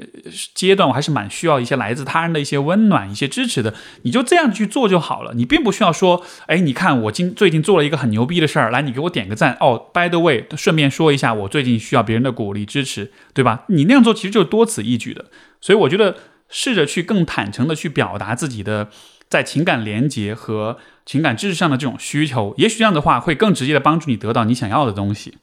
[0.54, 3.72] 阶段，我还是蛮需要一些来自他人的一些温暖、一些支持的。
[4.02, 5.32] 你就这样去做就好了。
[5.32, 9.56] 你并不需要说，哎，你看我今最近做了一个很牛逼的事儿，来，你给我点个赞。
[9.60, 13.62] 哦，by the way，顺便说一下，我最近需要别人的鼓励支持，对吧？
[13.70, 15.26] 你那样做其实就是多此一举的。
[15.60, 16.16] 所以我觉得，
[16.48, 18.90] 试着去更坦诚的去表达自己的
[19.28, 25.38] 在情感连接和情感知识上的这种需求，也许这样的话会更直接的帮助你得到你想要的东西。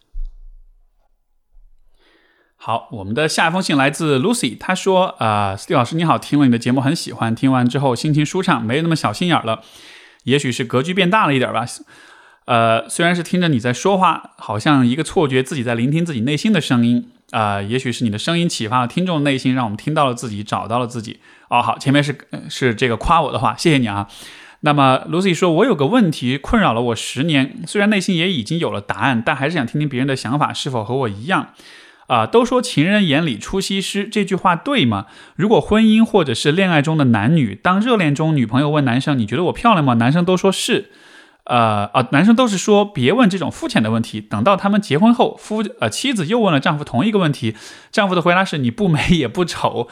[2.57, 9.61] 好，我们的下一封信来自 Lucy，她说：“啊，Steve 老师你好，听了你的节目很喜欢，听完之后心情舒畅，没有那么小心眼了，
[10.23, 11.65] 也许是格局变大了一点吧。
[12.45, 21.19] 呃，虽然是听着你在说话，好像一个错觉，自己在聆听自己内心的声音。”啊，也许是你的声音启发了听众内心，让我们听到了自己，找到了自己。
[21.49, 22.17] 哦，好，前面是
[22.49, 24.07] 是这个夸我的话，谢谢你啊。
[24.61, 31.49] 那么 Lucy 说，我有个问题困扰了我十年，虽然内心也已经有了答案，但还是想听听别人的想法是否和我一样。
[32.07, 35.07] 啊，都说情人眼里出西施，这句话对吗？
[35.35, 39.95] 如果婚姻或者是恋爱中的男女，当热恋中女朋友问男生，你觉得我漂亮吗？
[39.95, 40.89] 男生都说是。
[41.47, 44.21] 呃啊，男生都是说别问这种肤浅的问题。
[44.21, 47.55] 等到他们结婚后，夫呃妻子又问了丈夫同一个问题，
[47.91, 49.87] 丈夫的回答是你不美也不丑。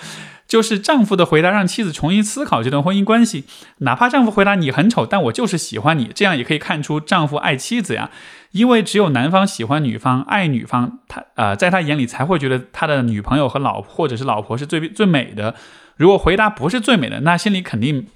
[0.48, 3.46] 就是丈夫的回答让妻子重新思考这段婚姻关系，
[3.80, 8.12] 哪怕丈夫回答你很丑，但我就是喜欢你，这样也可以看出丈夫爱妻子呀。
[8.52, 15.56] 因为只有男方喜欢女方，爱女方，他呃，在他眼里才会觉得他的女朋友和老婆或者是老婆是最最美的。
[15.98, 18.08] 如果回答不是最美的，那心里肯定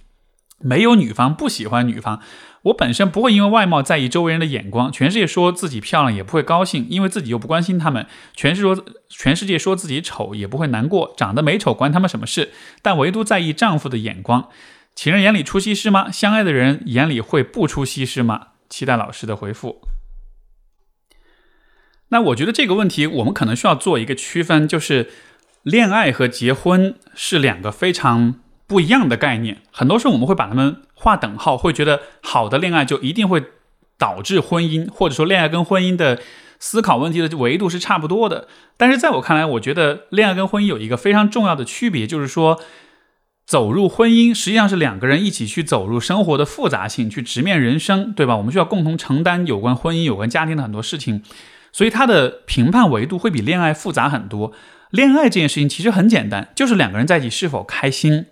[0.60, 2.22] 没有女方不喜欢女方。
[2.64, 8.06] 我本身不会因为外貌在意周围人的眼光，全世界说自己漂亮也不会高兴，因为自己又不关心他们。
[8.36, 12.52] 全是说全世界说自己丑也不会难过，长得美丑关他们什么事？
[12.82, 14.50] 但唯独在意丈夫的眼光。
[14.94, 16.12] 情人眼里出西施吗？
[16.12, 18.48] 相爱的人眼里会不出西施吗？
[18.70, 19.82] 期待老师的回复。
[22.10, 25.10] 那我觉得这个问题我们可能需要做一个区分，就是
[25.64, 28.36] 恋爱和结婚是两个非常。
[28.70, 33.44] 不一样的概念，很多时候我们会把它们划等号，会觉得好的恋爱就一定会
[33.98, 36.22] 导致婚姻，或者说恋爱跟婚姻的
[36.60, 38.48] 思考问题的维度是差不多的。
[38.78, 42.60] 但是在我看来，我觉得恋爱跟婚姻有一个非常重要的区别，就是说
[43.48, 48.38] 走入婚姻实际上是两个人一起去走入生活的复杂性，去直面人生，对吧？
[48.38, 51.24] 我们需要共同承担有关婚姻、有关家庭的很多事情，
[51.72, 54.54] 所以它的评判维度会比恋爱复杂很多。
[54.92, 58.28] 恋爱这件事情其实很简单，就是两个人在一起是否开心。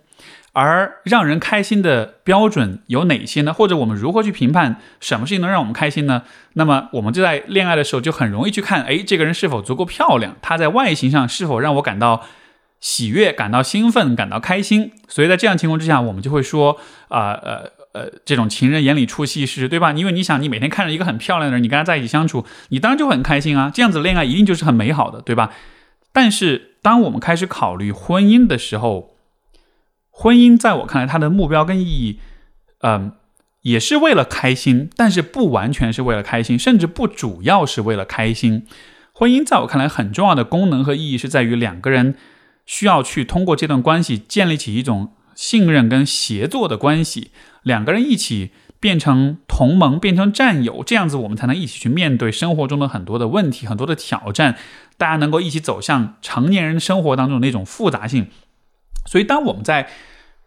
[0.60, 3.52] 而让人开心的标准有哪些呢？
[3.52, 6.24] 或者我们如何去评判什么事情能让我们开心呢？
[6.54, 10.36] 那么我们就在恋爱的时候就很容易去看，哎，这个人是否足够漂亮？
[10.42, 12.24] 他在外形上是否让我感到
[12.80, 14.90] 喜悦、感到兴奋、感到开心？
[15.06, 19.92] 所以在这样情况之下，我们就会说，啊呃呃，这种情人眼里出西施，对吧？
[19.92, 23.70] 因为你想，你每天看着一个很漂亮的人，你跟他在一起相处，你当然就很开心啊。
[23.72, 25.52] 这样子恋爱一定就是很美好的，对吧？
[26.12, 29.14] 但是当我们开始考虑婚姻的时候，
[30.20, 32.18] 婚姻在我看来，它的目标跟意义，
[32.80, 33.12] 嗯，
[33.62, 38.66] 也是为了开心，但是不完全是为了开心，甚至不主要是为了开心。
[39.12, 42.16] 婚姻在我看来很重要的功能和意义是在于两个人
[42.66, 47.30] 需要去通过这段关系建立起一种信任跟协作的关系，
[47.62, 48.50] 两个人一起
[48.80, 54.56] 变成同盟，变成战友，这样子我们才能一起去面对生活中的很多的问题、很多的挑战，
[54.96, 58.26] 大家能够一起走向成年人生活当中的那种复杂性。
[59.08, 59.88] 所以，当我们在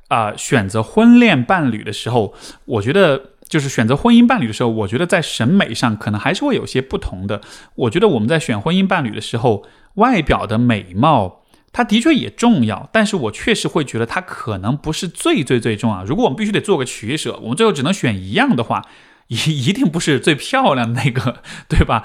[0.09, 2.33] 啊选择婚恋伴侣的时候，
[2.65, 7.41] 我觉得就是选择婚姻伴侣的时候，我觉得在审美上可能还是会有些不同的。
[7.75, 11.43] 我觉得我们在选婚姻伴侣的时候，外表的美貌，
[11.73, 16.03] 它的确也重要，但是我确实会觉得它可能不是最最最重要。
[16.05, 18.85] 如果我们必须得做个取舍，我们最后只能选一样的话，
[19.27, 19.35] 一
[19.67, 22.03] 一定不是最漂亮的那个， 对吧？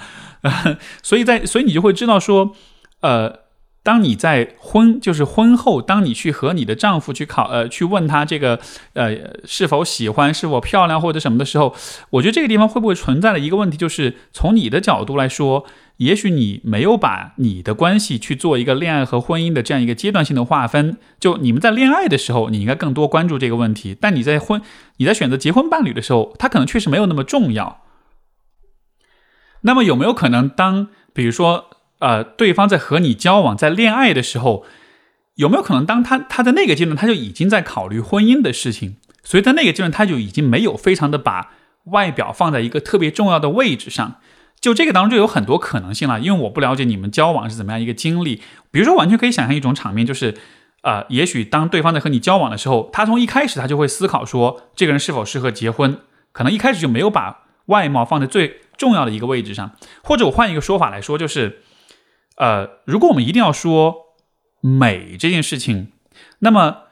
[1.02, 2.54] 所以在所以你就会知道说，
[3.00, 3.45] 呃。
[3.86, 8.58] 当你在婚，就是婚后，当你去和你的丈夫去考，呃，去问他这个，
[8.94, 11.72] 呃，是否喜欢，是否漂亮或者什么的时候，
[12.10, 15.64] 我觉得这个地方会不会存在的一个问题，就是从你的角度来说，
[15.98, 20.98] 也许你没有把你的关系去做一个恋爱和婚姻的这样一个阶段性的划分。
[21.20, 24.60] 就你们在恋爱的时候，你应该更多关注这个问题，但你在婚，
[24.96, 27.82] 你在选择结婚伴侣的时候，他可能确实没有那么重要。
[29.60, 31.70] 那么有没有可能，当比如说？
[31.98, 34.64] 呃，对方在和你交往、在恋爱的时候，
[35.36, 41.52] 有没有可能，当他他在那个阶段，他就已经在考虑婚姻的事情，所以在那个阶段，他就已经没有非常的把
[41.84, 44.16] 外表放在一个特别重要的位置上。
[44.60, 48.42] 就这个当中就有很多可能性了，因为我不了解你们交往是怎么样一个经历。
[48.70, 50.34] 比如说，完全可以想象一种场面，就是
[50.82, 55.98] 呃，也许当对方在和你交往的时候，他从一开始他就会思考说，这个人是否适合结婚，
[56.32, 59.72] 可能一开始就没有把外貌放在最重要的一个位置上。
[60.02, 61.62] 或者我换一个说法来说，就是。
[62.36, 64.14] 呃，如果我们一定要说
[64.60, 65.88] 美这件事情，
[66.40, 66.82] 那么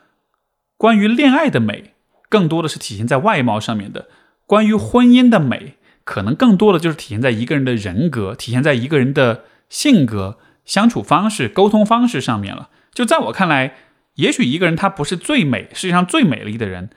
[0.76, 1.92] 关于恋爱的美，
[2.28, 4.06] 更多的是体现在外貌上面的；
[4.46, 12.70] 关于婚姻的美，可能更多的就是体现在一个人的人格，体现在一个人的性格、相处方式、沟通方式上面了。
[12.94, 13.74] 就在我看来，
[14.14, 16.88] 也许一个人他不是最美，世界上最美丽的人，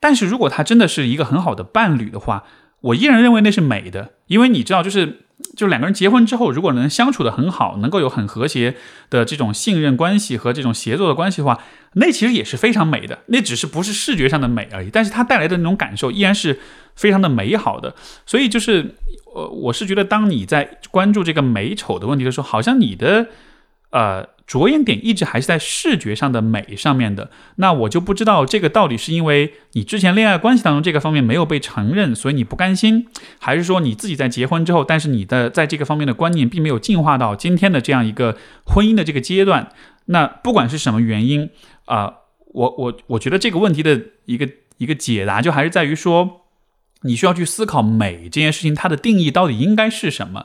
[0.00, 2.44] 但是如果他真的是一个很好的伴侣的话，
[2.80, 5.21] 我依然认为那是美的，因为你知道，就是。
[5.56, 8.76] 就两个人结婚之后，如果能相处的很好，能够有很和谐
[9.10, 11.62] 的这种信任关系和这种协作的关系的话，
[11.94, 13.18] 那其实也是非常美的。
[13.26, 16.58] 那只是不是视觉上的美而已，但是它带来的那种感受依然是
[16.96, 17.94] 非常的美好的。
[18.26, 18.94] 所以就是，
[19.34, 23.26] 呃，我是觉得，当你在关注这个美丑的问题的时候，好像你的，
[23.90, 24.28] 呃。
[24.52, 33.06] 着眼点一直还是在视觉上的美上面的，那我就不知道这个到底是因为你之前恋爱关系当中这个方面没有被承认，所以你不甘心，
[33.38, 38.36] 还是说你自己在结婚之后，但是你的在这个方面的观念并没有进化到今天的这样一个
[38.66, 39.72] 婚姻的这个阶段？
[40.06, 41.48] 那不管是什么原因
[41.86, 42.12] 啊，
[42.52, 46.42] 我我我觉得这个问题的一个一个解答就还是在于说，
[47.02, 50.44] 你需要去思考美这件事情它的定义到底应该是什么。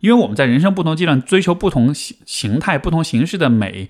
[0.00, 3.88] 因为我们在人生不同阶段追求不同形形态、不同形式的美，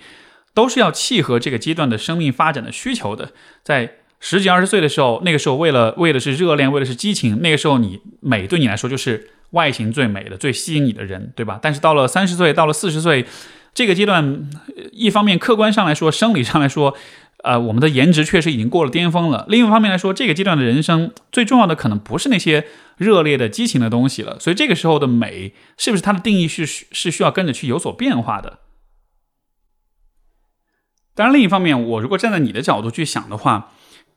[0.55, 3.33] 都是要契合这个阶段的生命发展的需求的。
[3.63, 11.59] 在十几二十岁的时候，那个时候为了为的是热恋，为的是激情，那个时候你美对你来说就是外形最美的、最吸引你的人，对吧？
[11.61, 13.27] 但是到了三十岁，到了四十岁，
[13.75, 14.49] 这个阶段，
[14.93, 16.97] 一方面客观上来说，生理上来说。
[17.47, 19.47] 呃，我们的颜值确实已经过了巅峰了。
[19.49, 22.67] 另一方面来说，这个阶段的人生最重要的可能不是那些
[22.97, 24.41] 热烈的激情的东西了。
[24.41, 28.59] 所以这个时候的美，是不是它的定义是是需要跟着去有所变化的？
[31.15, 33.71] 当然，另一方面，我如果站在你的角度去想的话，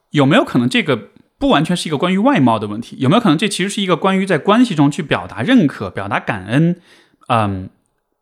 [0.10, 2.98] 有没有可能这个不完全是一个关于外貌的问题？
[3.00, 6.82] 有没有可能这其实是一个关于在关系中去表达认可、表达感恩？
[7.28, 7.70] 嗯。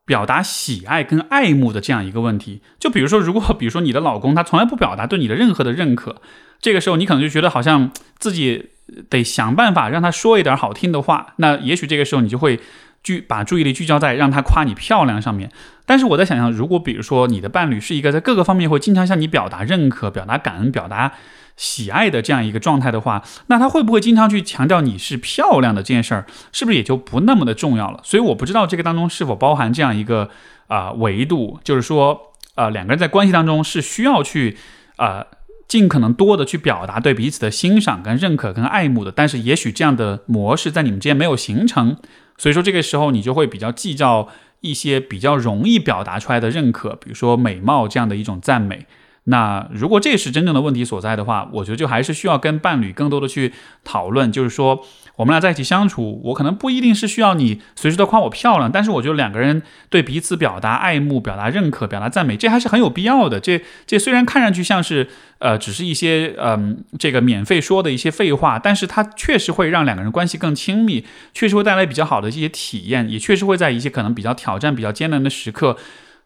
[0.07, 6.15] 表达喜爱跟爱慕的这样一个问题，就比如说，如果 比如说你的老公他从来不表达对你的任何的认可，
[6.61, 8.69] 这个时候你可能就觉得好像自己
[9.09, 12.57] 得想办法让他说一点好听的话，那也许这个时候你就会
[13.03, 15.51] 聚把注意力聚焦在让他夸你漂亮上面。
[15.85, 21.11] 但是我在想象，如果比如说你的伴侣是一个在各个方面会经常向你表达认可、表达感恩、表达。
[21.57, 27.99] 喜爱的这样一个状态的话，那他会不会经常去强调你是漂亮的这件事儿，是不是也就不那么的重要了？
[28.03, 30.29] 所以我不知道这个当中是否包含这样一个
[30.67, 34.55] 啊维度，就是说，呃，两个人在关系当中是需要去
[34.97, 35.25] 啊
[35.67, 41.97] 尽可能多的去表达对彼此的欣赏、跟认可、跟爱慕的，但是也许这样的模式在你们之间没有形成，
[42.37, 44.29] 所以说这个时候你就会比较计较
[44.61, 48.85] 一些比较容易表达出来的认可，比如说美貌这样的一种赞美。
[49.29, 53.51] 那如果这是真正的问题所在的话，我觉得就还是需要跟伴侣更多的去
[53.83, 54.85] 讨论，就是说
[55.17, 63.37] 我们俩在一起相处，我可能不一定是需要你随时都夸我漂亮，但是我觉得两个人对彼此表达爱慕、表达认可、表达赞美，这还是很有必要的。
[63.37, 65.09] 这这虽然看上去像是
[65.39, 75.75] 呃只是一些嗯这个免费说的一些废话，但是它确实会让两个人关系更亲密，确实会带来比较好的一些体验，也确实会在一些可能比较挑战、比较艰难的时刻，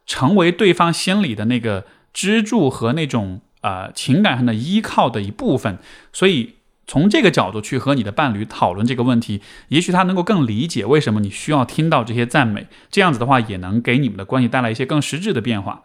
[0.06, 1.84] 成为对方心里的那个。
[2.14, 5.78] 支柱和那种呃情感上的依靠的一部分，
[6.12, 6.56] 所以
[6.88, 15.84] 从这个角度去和你的伴侣讨论这个问题，也许他能够更理解为什么你需要听到这些赞美，这样子的话也能给你们的关系带来一些更实质的变化。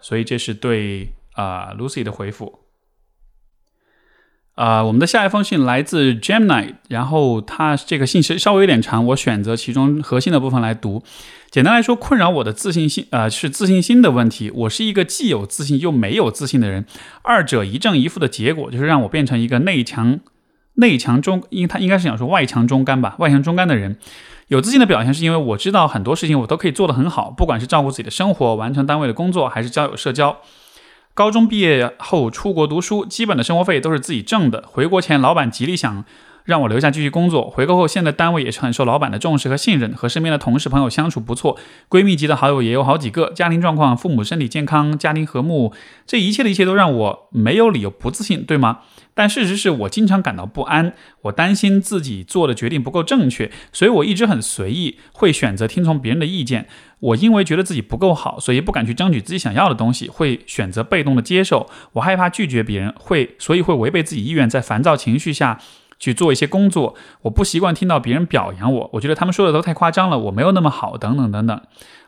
[0.00, 2.63] 所以这是对啊 Lucy 的回复。
[4.54, 11.02] 啊，我们的下一封信来自 Gemini，然后他这个信息稍微有点长，我选择其中核心的部分来读。
[11.50, 14.50] 简单来说，困扰我的自信心，呃，是自信心的问题。
[14.54, 16.84] 我是一个既有自信又没有自信的人，
[17.22, 20.20] 二者一正一负的结果，就是让我变成一个内强
[20.74, 23.96] 内强中，因为他应该是想说外强中干吧，外强中干的人。
[24.48, 30.36] 有自信的表现是因为我知道很多事情我都可以做得很好，不管是照顾自己的生活、完成单位的工作，还是交友社交。
[31.14, 34.64] 高中毕业后出国读书，基本的生活费都是自己挣的。
[34.66, 36.04] 回国前，老板极力想
[36.44, 37.48] 让我留下继续工作。
[37.48, 43.32] 回国后，现在单位也是很受老板的重视和信任，和身边的同事朋友相处不错，闺蜜级的好友也有好几个。
[43.34, 45.72] 家庭状况，父母身体健康，家庭和睦，
[46.06, 48.80] 这一切的一切都让我没有理由不自信，对吗？
[49.14, 50.92] 但事实是我经常感到不安，
[51.22, 56.66] 我担心自己做的决定不够正确，所以我一直很随意，会选择听从别人的意见。
[57.00, 61.68] 我因为觉得自己不够好，所以不敢去争取自己想要的东西，会选择被动的接受。
[61.92, 65.60] 我害怕拒绝别人，会所以会违背自己意愿，在烦躁情绪下
[65.98, 66.94] 去做一些工作。
[67.22, 71.60] 我不习惯听到别人表扬我，我觉得他们说的都太夸张了，我没有那么好，等等等等。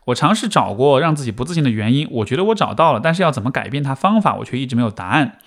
[0.07, 5.39] 我尝试找过让自己不自信的原因，我觉得我找到了，但是要怎么改变它方法，我却一直没有答案。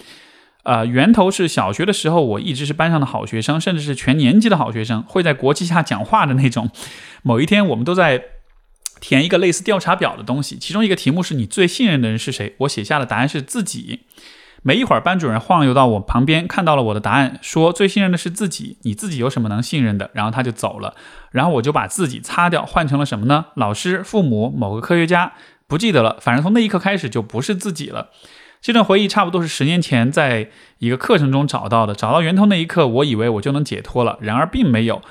[0.64, 6.70] 呃，源头是小学的时候，我一直是班上的好学生，甚至是全年级的好学生，会在国旗下讲话的那种。
[7.24, 8.22] 某一天，我们都在
[9.00, 12.56] 填一个类似调查表的东西，其中一个题目是你最信任的人是谁？
[12.60, 14.02] 我写下的答案是自己。
[14.62, 18.78] 没一会儿，班主任晃悠到我旁边，看到了我的答案，说最信任的是自己。
[18.82, 20.10] 你自己有什么能信任的？
[20.14, 20.96] 然后他就走了。
[21.32, 23.46] 然后我就把自己擦掉，换成了什么呢？
[23.56, 25.34] 老师、父母、某个科学家，
[25.68, 26.18] 不记得了。
[26.20, 28.10] 反正从那一刻开始，就不是自己了。
[28.62, 30.50] 这段回忆差不多是十年前在
[30.80, 31.96] 一个课程中找到的。
[31.96, 35.02] 找到源头那一刻，我以为我就能解脱了，然而并没有。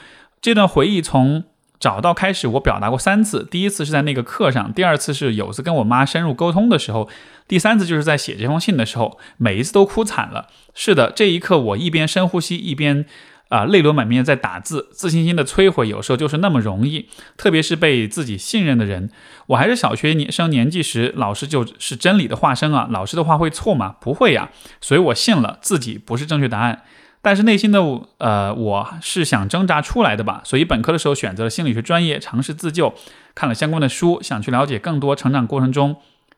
[0.43, 1.45] 这段回忆从
[1.79, 3.47] 找到开始，我表达过三次。
[3.51, 7.09] 第一次是在那个课上，第二次是有次跟我妈深入沟通的时候，
[7.47, 10.49] 第三次就是在写这封信的时候，每一次都哭惨了。
[10.75, 13.07] 是的，这一刻我一边深呼吸一边。
[13.49, 17.09] 啊，泪流满面在打字，自信心的摧毁有时候就是那么容易，
[17.39, 19.11] 特别是被自己信任的人。
[19.47, 22.87] 我还是小学年生年纪时，老师就是真理的化身啊！
[22.91, 23.97] 老师的话会错吗？
[24.03, 24.51] 不会呀，
[24.83, 26.83] 所以我信了自己不是正确答案。
[27.21, 27.81] 但是内心的
[28.19, 30.41] 呃，我是想挣扎出来的吧？
[30.45, 32.95] 所以本科的时候选择了心理学专业，尝试自救，
[33.35, 35.97] 看了相关的书，想去了解更多成长过程中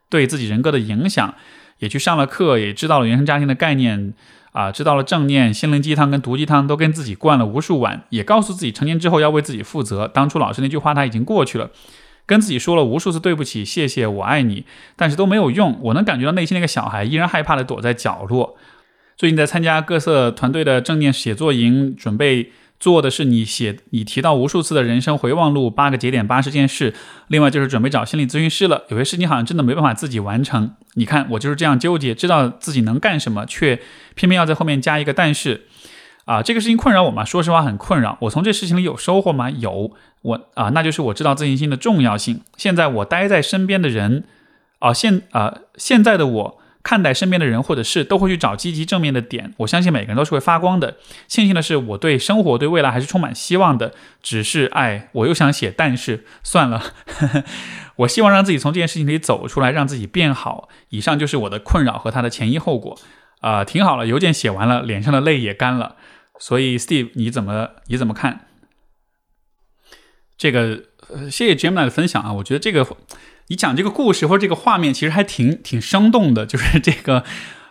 [0.08, 1.34] 对自己人格的影响，
[1.78, 4.14] 也去上了课，也知道了原生家庭的概念。
[4.52, 10.08] 啊，知道了正念、心灵鸡汤跟毒鸡汤都跟自己灌了无数碗，也告诉自己成年之后要为自己负责。
[10.08, 11.70] 当初老师那句话他已经过去了，
[12.26, 14.64] 跟自己说了无数次对不起、谢谢、我爱你，
[14.96, 15.78] 但是都没有用。
[15.82, 18.56] 我能感觉到内心那个小孩依然害怕的躲在角落。
[19.20, 22.52] 最近在参加各色团队的正念写作营，准备。
[22.78, 26.94] 做的是你写你提到无数次的人生回望录八个节点八十件事，
[27.28, 28.84] 另外就是准备找心理咨询师了。
[28.88, 30.74] 有些事情好像真的没办法自己完成。
[30.94, 33.78] 你看我就是这样纠结，知道自己能干什么，却
[34.14, 35.66] 偏偏要在后面加一个但是。
[36.24, 37.22] 啊，这个事情困扰我吗？
[37.22, 38.16] 说实话很困扰。
[38.22, 39.50] 我从这事情里有收获吗？
[39.50, 39.92] 有。
[40.22, 42.40] 我啊，那就是我知道自信心的重要性。
[42.56, 44.24] 现在我待在身边的人，
[44.78, 46.59] 啊现啊现在的我。
[46.82, 49.54] 看待身边的人或者事，都会去找积极正面的点。
[49.58, 50.96] 我相信每个人都是会发光的。
[51.28, 53.92] 庆幸的是，我对生活、对未来还是充满希望的。
[54.22, 56.82] 只是，哎，我又想写，但是算了。
[57.96, 60.68] 我希望让自己从这件事情里走出来，让自己变好。
[60.88, 62.98] 以上就是我的困扰和他的前因后果。
[63.40, 65.96] 啊，挺好了，邮件写完了，脸上的泪也干了。
[66.38, 68.46] 所以，Steve，你怎么你怎么看
[70.38, 70.84] 这个？
[71.12, 72.86] 呃，谢谢 Gemini 的分享啊，我觉得这个。
[73.50, 76.46] 你讲这个故事或者这个画面，其实还挺挺生动的。
[76.46, 77.24] 就是这个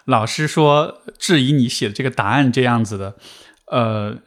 [0.03, 3.15] 老师说质疑你写的这个答案这样子的。
[3.67, 4.17] 呃，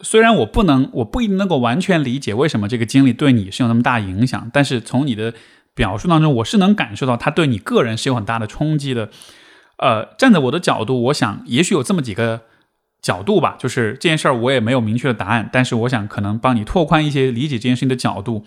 [0.00, 5.34] 虽然我不能，我不一定能够完全理解为什么这个经历对你是有那么大影响，但是从你的
[5.74, 9.10] 表述当中，我是能感受到它对你个人是有很大的冲击的。
[9.76, 12.40] 呃，站在我的角度，我想也许有这么几个
[13.02, 13.56] 角度吧。
[13.58, 18.46] 就是这件事儿我也没有明确的答案，但是我想可能帮你拓宽一些理解这件事情的角度。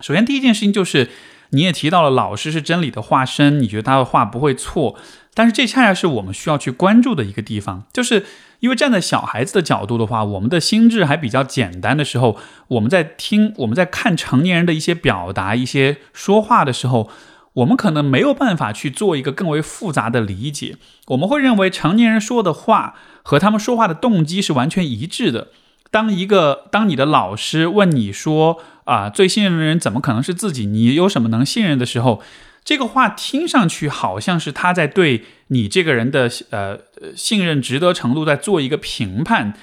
[0.00, 1.08] 首先，第一件事情就是。
[1.52, 4.96] 你也提到了，老师是真理的化身，你觉得他的话不会错，
[5.32, 8.26] 但是这恰恰是我们需要去关注的一个地方，就是
[8.60, 12.36] 因为站在小孩子的角度的话，我们的心智还比较简单的时候，
[12.68, 17.10] 我们在听、我们在看成年人的一些表达、一些说话的时候，
[17.52, 20.76] 我们可能没有办法去做一个更为复杂的理解，
[21.08, 25.48] 我们会认为成年人说的话和他们说话的动机是完全一致的。
[25.90, 30.66] 当一个当你的老师问你说啊，最信任的人怎么可能是自己？
[30.66, 32.20] 你有什么能信任的时候，
[32.64, 36.78] 这个话听上去好像是他在对你这个人的呃
[37.16, 39.54] 信任值得程度在做一个评判，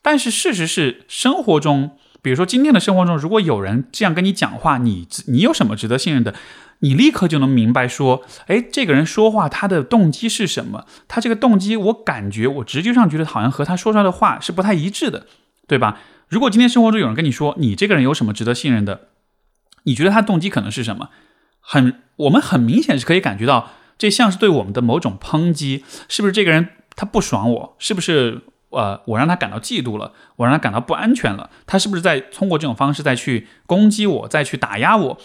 [0.00, 6.34] 但是事实是生活中，比如说今天的生活中，如果有人这样跟你讲话，你你有什么值得信任的？
[6.80, 10.86] 你立刻就能明白说，哎，这个人说话他的动机是什么？
[11.06, 15.26] 他这个动机，我感觉我直觉上觉得好像和他说出来的话是不太一致的。
[15.68, 16.00] 对吧？
[16.32, 19.08] 如果今天生活中有人跟你说你这个人有什么值得信任的，
[19.82, 21.10] 你觉得他动机可能是什么？
[21.60, 26.32] 很，我们很明显是可以感觉到，这像是对我们的某种抨击，是不是？
[26.32, 28.40] 这个人他不爽我，是不是？
[28.70, 35.18] 呃，我让他感到嫉妒了，我让他感到不安全了，他是不是在通过这种方式再去攻击我，再去打压我？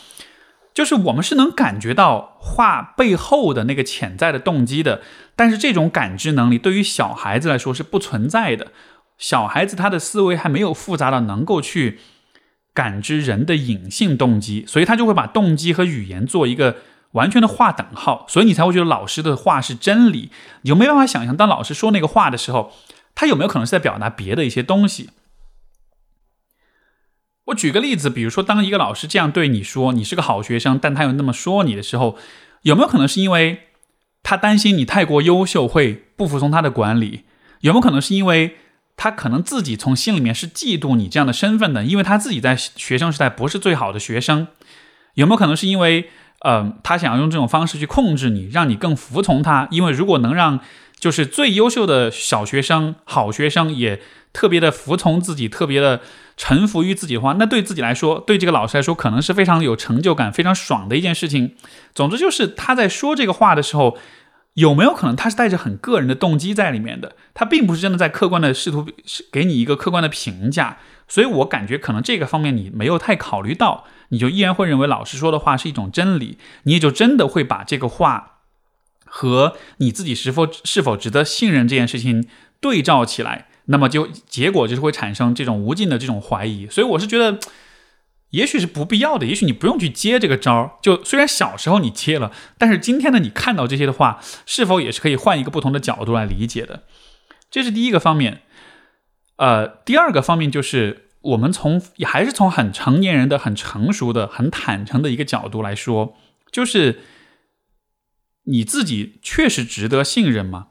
[0.74, 5.02] 就是我们是能感觉到话背后的那个潜在的动机的，
[5.38, 8.74] 但是这种感知能力对于小孩子来说是不存在的。
[9.18, 12.00] 小孩子他的思维还没有复杂到能够去
[12.74, 16.78] 感知人的隐性动机，所以他就会把动机和语言做一个
[17.14, 20.30] 完全的划等号，所以你才会觉得老师的话是真理。
[20.62, 22.72] 你就没办法想象，当老师说那个话的时候，
[23.16, 25.10] 他有没有可能是在表达别的一些东西？
[27.46, 32.16] 我举个例子，比如说，当一个老师这样对你说，你是个好学生，但他又那么说你的时候，
[32.62, 33.64] 有没有可能是因为
[34.22, 37.24] 他担心你太过优秀会不服从他的管理？
[37.62, 38.58] 有没有可能是因为？
[38.98, 44.48] 他可能自己从心里面是嫉妒你这样的身份的，因为他自己在学生时代不是最好的学生。
[45.14, 49.68] 有没有可能是因为，呃，他想要用这种方式去控制你，让你更服从他？
[49.70, 50.60] 因为如果能让
[51.00, 54.02] 就是最优秀的小学生、好学生也
[54.34, 56.02] 特别的服从自己，特别的
[56.36, 61.56] 臣服于自己的话，那对自己来说，对这个老师来说，可能是非常有成就感、非常爽的一件事情。
[61.94, 63.96] 总之，就是他在说这个话的时候。
[64.58, 67.16] 有没有可能他是带着很个人的动机在里面的？
[67.36, 68.88] 他并不是真的在客观的试图
[69.32, 78.40] 给你一个客观的评价，所以我感觉可能这个方面你没有太考虑到，你就依然会认为老师说的话是一种真理，你也就真的会把这个话
[79.06, 82.28] 和你自己是否是否值得信任这件事情
[82.60, 86.68] 对照起来，那么就结果就是会产生这种无尽的这种怀疑。
[86.68, 87.40] 所以我是觉得。
[88.32, 90.72] 也许是不必要的，也许你不用去接这个招儿。
[90.82, 96.84] 就虽然小时候你接了，但是今天呢，你看到这些的话，是否也是可以换一个不同的角度来理解的？
[97.50, 98.42] 这是第一个方面。
[99.38, 106.18] 呃，第二个方面就是我们从也还是从很成年人的、很成熟的、很坦诚的一个角度来说，
[106.52, 107.00] 就是
[108.44, 110.68] 你自己确实值得信任吗？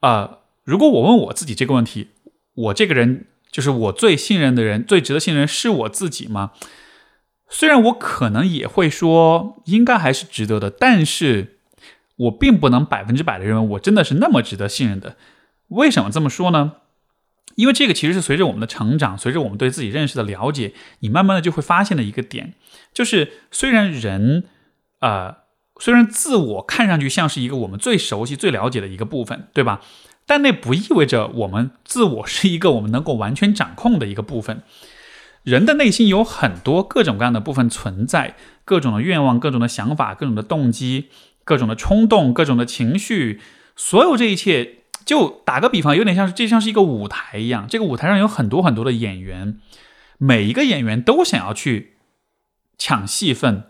[0.00, 2.10] 啊，如果我问我自己这个问题，
[2.54, 3.26] 我这个人。
[3.56, 6.50] 就是我最信任的人，最值得信任是我自己吗？
[7.48, 11.56] 虽然我可能也会说应该还是值得的，但是
[12.16, 15.16] 我并不能百分之百的认为我真的是那么值得信任的。
[15.68, 16.74] 为什么这么说呢？
[17.54, 22.52] 因为这个其实是随着我们的成长，随着我们对自己认识的了解，你慢慢的就会发现的一个点，
[22.92, 24.44] 就是虽然人，
[25.00, 25.34] 呃，
[25.80, 29.80] 虽然自我看上去像是一个我们最熟悉、最了解的一个部分，对吧？
[30.26, 34.62] 但那不意味着我们自我是一个我们能够完全掌控的一个部分。
[35.44, 41.06] 人的内心有很多各种各样的部分存在，各种的愿望、各种的想法、各种的动机、
[41.44, 43.40] 各种的冲动、各种的情绪，
[43.76, 49.60] 所有这一切，就打个比方，有点像是这像是一个舞台一样，这个舞台上有很多很多的演员，
[50.18, 51.98] 每一个演员都想要去
[52.76, 53.66] 抢戏份，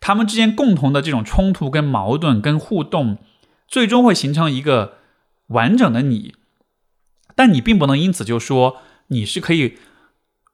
[0.00, 3.18] 他们之间共同的这种冲突、跟矛盾、跟互动，
[3.68, 4.99] 最终会形成一个
[5.50, 6.34] 完整的你，
[7.36, 8.78] 但你并不能因此就说
[9.08, 9.76] 你是可以。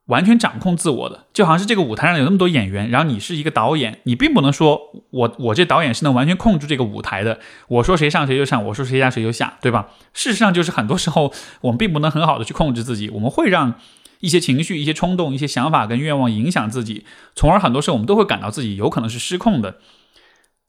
[0.06, 4.80] 完全掌控自我的，就好像是这个舞台上有那么多演员，然后你是一个导演，你并不能说
[5.10, 7.40] 我我这导演是能完全控制这个舞台的。
[7.66, 9.88] 我说谁上谁就上，我说谁下谁就下，对吧？
[10.14, 11.32] 事实上就是很多时候
[11.62, 13.74] 我们并不能很好的去控制自己，我们会让
[14.20, 19.78] 一些情绪、一些冲动、一些想法跟愿望影响自己，从而很多时候我们都会感到自己有可能是失控的。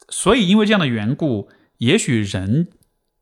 [0.10, 1.48] 所以因为这样的缘故，
[1.78, 2.70] 也许人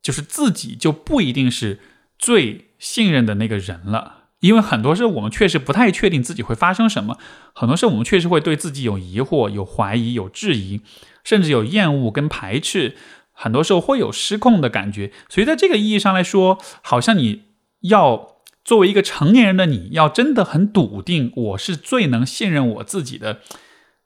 [0.06, 1.80] 就是自己就不一定是
[2.20, 4.26] 最信任的那个人了。
[4.40, 7.18] 因为很多时候我们确实不太确定自己会发生什么，
[7.56, 10.82] 很多时候我们确实会对自己有疑惑、有怀疑、有质疑，
[11.24, 12.96] 甚至有厌恶跟排斥，
[13.32, 15.12] 很多时候会有失控的感觉。
[15.28, 17.46] 所以在这个意义上来说，好像你
[17.80, 23.40] 要作为一个成年人的你，要真的很笃定我是最能信任我自己的，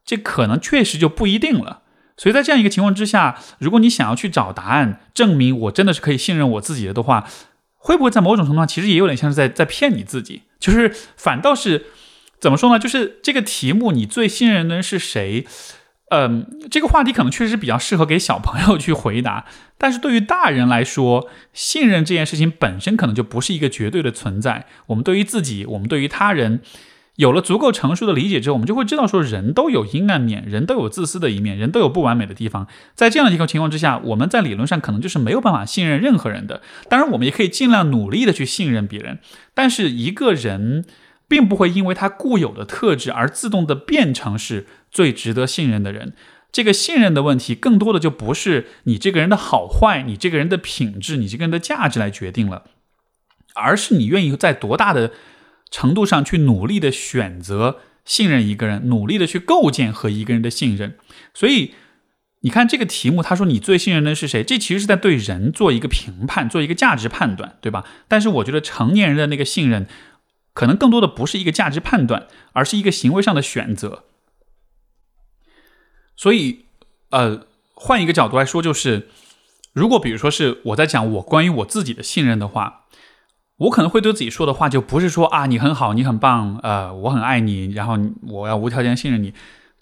[0.05, 1.81] 这可能确实就不一定了。
[2.19, 7.27] 所以在这样一个情况之下，如果你想要去找答案，证明我真的是可以信任我自己的的话。
[7.81, 10.41] 会不会在某种程度上，其实也有点像是在在骗你自己？
[10.59, 11.85] 就是反倒是
[12.37, 12.77] 怎么说呢？
[12.77, 15.47] 就是这个题目，你最信任的人是谁？
[16.09, 19.45] 嗯，这个话题可能确实比较适合给小朋友去回答，
[19.77, 24.65] 但是对于大人来说，信任这件事情本身可能就不是一个绝对的存在。
[24.87, 26.59] 我们对于自己，我们对于他人。
[27.19, 32.65] 有了足够成熟的理解之后，我们就会知道说，人都有阴暗面，人都有自私的一面，人都有不完美的地方。
[32.95, 36.61] 在这样的一个情况之下，我们在理论上可能就是没有办法信任任何人的。
[36.87, 39.19] 当然，我们也可以尽量努力的去信任别人。
[39.53, 40.85] 但是，一个人
[41.27, 46.13] 并不会因为他固有的特质而自动的变成是最值得信任的人。
[46.53, 52.63] 这个信任的问题，更多的就不是你这个人的好坏，你这个人的品质，你这个人的价值来决定了，
[53.55, 55.11] 而是你愿意在多大的。
[55.71, 60.97] 程度上去努力的选择信任一个人，努力的去构建和一个人的信任。
[61.33, 61.73] 所以
[62.41, 64.43] 你看这个题目，他说你最信任的是谁？
[64.43, 67.85] 这其实是在对人做一个评判，做一个价值判断，对吧？
[68.07, 69.87] 但是我觉得成年人的那个信任，
[70.53, 74.05] 可能更多的不是一个价值判断，而是一个行为上的选择。
[76.15, 76.65] 所以，
[77.11, 77.45] 呃，
[77.75, 79.09] 换一个角度来说，就是
[79.73, 82.87] 如果比如说是我在讲我关于我自己的信任的话。
[83.59, 87.97] 我可能会对自己说的话，就不是说啊，你很好，你很棒，呃，我很爱你，然后
[88.27, 89.33] 我要无条件信任你，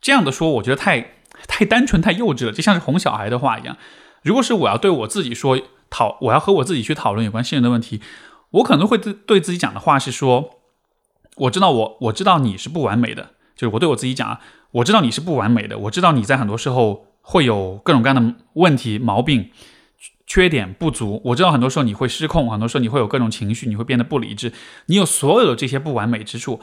[0.02, 1.12] 这样的说，我觉得太
[1.48, 3.78] 太单纯、太幼稚了，就像是哄小孩的话一样。
[4.24, 5.60] 如果是我要对我自己说
[5.90, 8.02] 讨，我要和我自己去讨论有关信任的问题，
[8.50, 10.56] 我可能会对对自己讲的话是说，
[11.36, 14.40] 我知道我我知道你是不完美的，就是我对我自己讲啊，
[14.72, 19.52] 我知道你是不完美的，我知道你在很多时候会有各种各样的问题、毛病。
[20.26, 24.52] 缺点不足，我知道很多时候你会失控，很多时候你会有各种情绪，你会变得不理智，
[24.88, 26.60] 你有所有的这些不完美之处。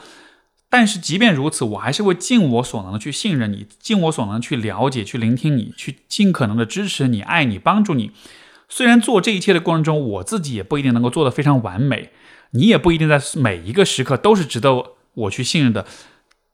[0.69, 8.11] 但是即便如此，我还是会尽我所能的去信任你，尽我所能去了解、去聆听你，去尽可能的支持你、爱你、帮助你。
[8.67, 12.09] 虽然做这一切的过程中，我自己也不一定能够做得非常完美，
[12.51, 15.85] 你也不一定在每一个时刻都是值得我去信任的。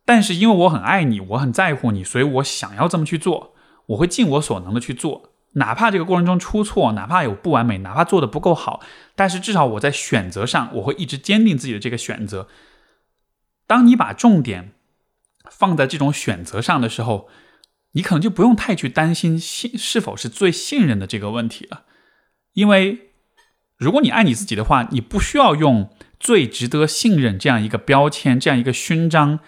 [0.06, 3.54] 但是因为我很爱你，我很在乎你，所以我想要这么去做，
[3.88, 5.31] 我会尽我所能的去做。
[5.54, 8.80] 哪怕这个过程中出错，哪怕有不完美，哪怕做的不够好，
[9.16, 12.48] 但是至少我在选择上，我会一直坚定自己的这个选择。
[13.68, 14.72] 当你把重点
[15.50, 17.28] 放在这种选择上的时候，
[17.92, 21.84] 你可能就不用太去担心信是否是最信任的这个问题了。
[22.54, 23.12] 因为
[23.78, 29.40] 如果你爱你自己的话，你不需要用最值得信任这样一个标签、这样一个勋章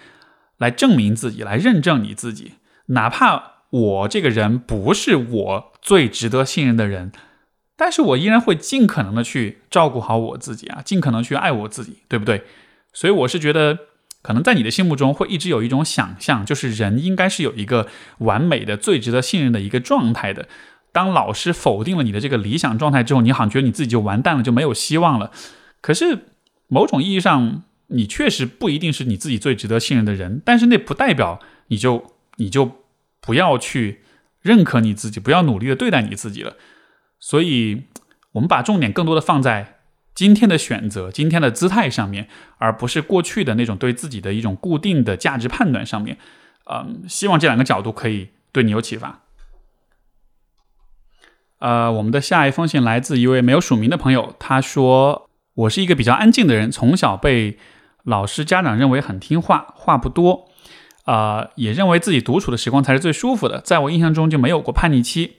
[0.58, 2.56] 来证明自己、来认证你自己，
[2.88, 3.53] 哪怕。
[3.74, 7.10] 我这个人不是我最值得信任的人，
[7.76, 12.44] 但是我依然会尽可能的去照顾好我自己啊，尽可能去爱我自己，对不对？
[12.92, 13.76] 所以我是觉得，
[14.22, 20.46] 可能在你的心目中会一直有一种想象，就是人应该是有一个完美的、最值得信任的一个状态的。
[20.92, 25.32] 当老师否定了你的这个理想状态之后，你好像觉得你自己就完蛋了，就没有希望了。
[25.80, 26.26] 可是
[26.68, 32.83] 某种意义上，你确实不一定是你自己最值得信任的人，但是那不代表你就你就。
[33.24, 34.02] 不要去
[34.42, 36.56] 认可你自己，不要努力的对待你自己了。
[37.18, 37.84] 所以，
[38.32, 39.78] 我们把重点更多的放在
[40.14, 46.18] 今天的选择、今天的姿态上面，而不是过去的那种对自己的一种固定的价值判断上面。
[46.70, 49.22] 嗯，希望这两个角度可以对你有启发。
[51.60, 57.58] 呃，我们的下一封信来自一位没有署名的朋友，他说：“我是一个比较安静的人，从小被
[58.02, 60.50] 老师、家长认为很听话，话不多，
[61.04, 63.60] 啊，也认为自己独处的时光才是最舒服的。
[63.60, 65.36] 在我印象中就没有过叛逆期。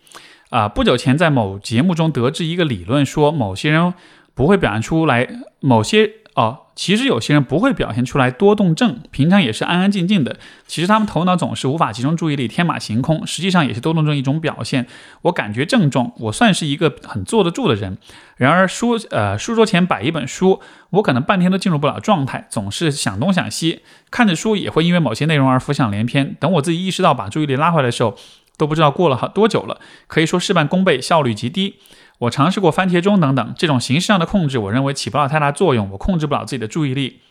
[0.50, 3.94] 啊，不久前在某节目中得知一个理论，说某些人
[4.34, 5.28] 不会表现出来，
[5.60, 10.36] 某些。”哦，其实有些人不会表现出来多动症，平常也是安安静静的。
[10.68, 14.86] 其实他们头脑总是无法集中注意力，天马行空，实际上也是多动症一种表现。
[15.22, 17.98] 我感觉症状，我算是一个很坐得住的人。
[18.36, 20.60] 然而书呃书桌前摆一本书，
[20.90, 26.36] 我可能半天都进入不了状态，总是想东想西，看着书也会因为某些内容而浮想联翩。
[26.42, 28.18] 等我自己意识到把注意力拉回来的时候，
[28.58, 31.76] 都不知道过了好多久了，可以说事半功倍，效率极低。
[32.20, 35.90] 我尝试过番茄钟等等这种形式上的控制，我认为起不到太大作用。
[35.92, 37.22] 我控制不了自己的注意力。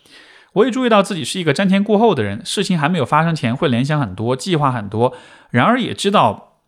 [0.53, 5.15] 我也注意到自己是一个瞻前顾后的人，事情还没有发生前会联想很多，计划很多。
[5.51, 6.61] 然而也知道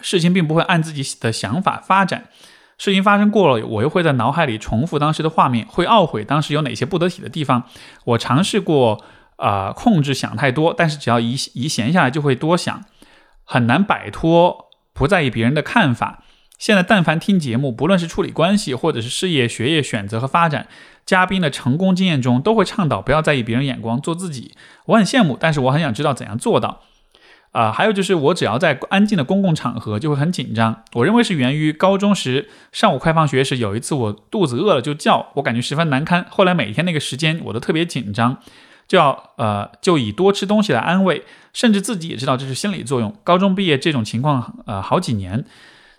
[0.00, 2.28] 事情并不会按自己的想法发展。
[2.76, 7.64] 事情发生过了，我又会在脑海里重复当时的画面，会懊悔当时有哪些不得体的地方。
[8.04, 9.02] 我尝试过
[9.34, 12.84] 啊控制想太多，但是只要一一闲下来就会多想，
[13.42, 16.22] 很难摆脱不在意别人的看法。
[16.58, 20.66] 现在但凡听节目，不论是处理关系，或者是事业、学业选择和发展，
[21.06, 24.54] 嘉宾的成功经验中都会倡导不要在意别人眼光，做自己。
[24.86, 26.82] 我很羡慕，但是我很想知道怎样做到。
[27.52, 30.84] 啊，还有就是我只要在安静的公共场合就会很紧张。
[30.92, 36.26] 我认为是源于高中时上午快放学时有一次我肚子饿了就叫，我感觉十分难堪。
[36.28, 38.36] 后来每天那个时间我都特别紧张，
[38.86, 43.16] 就要呃就以多吃东西来安慰，甚至自己也知道这是心理作用。
[43.24, 45.44] 高中毕业这种情况呃好几年。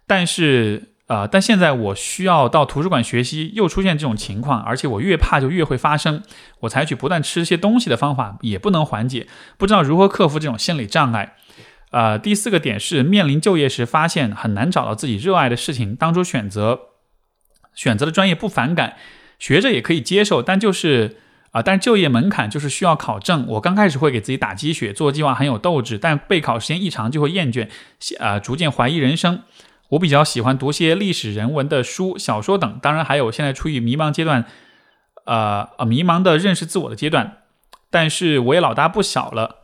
[0.10, 6.24] 但是，呃，但现在我需要到图书馆学习，又出现这种情况，而且我越怕就越会发生。
[6.62, 9.28] 我采取不断吃些东西的方法，也不能缓解，
[9.60, 11.36] 不知道如何克服这种心理障碍。
[11.92, 15.96] 呃，第四个点是面临就业时，发现很难找到自己热爱的事情。
[15.96, 16.80] 当初选择
[17.76, 18.98] 选择的专业不反感，
[19.38, 21.18] 学着也可以接受，但就是
[21.52, 23.46] 啊，但就业门槛就是需要考证。
[23.48, 27.68] 我刚开始会给自己打鸡血，做计划很有斗志，但备考时间一长就会厌倦，
[28.20, 29.44] 啊，逐渐怀疑人生。
[29.90, 34.46] 我比较喜欢读些历史人文的书、小说等，当然还有现在处于迷茫阶段，
[35.26, 37.38] 呃呃，迷茫的认识自我的阶段。
[37.90, 39.58] 但是我也老大不小了，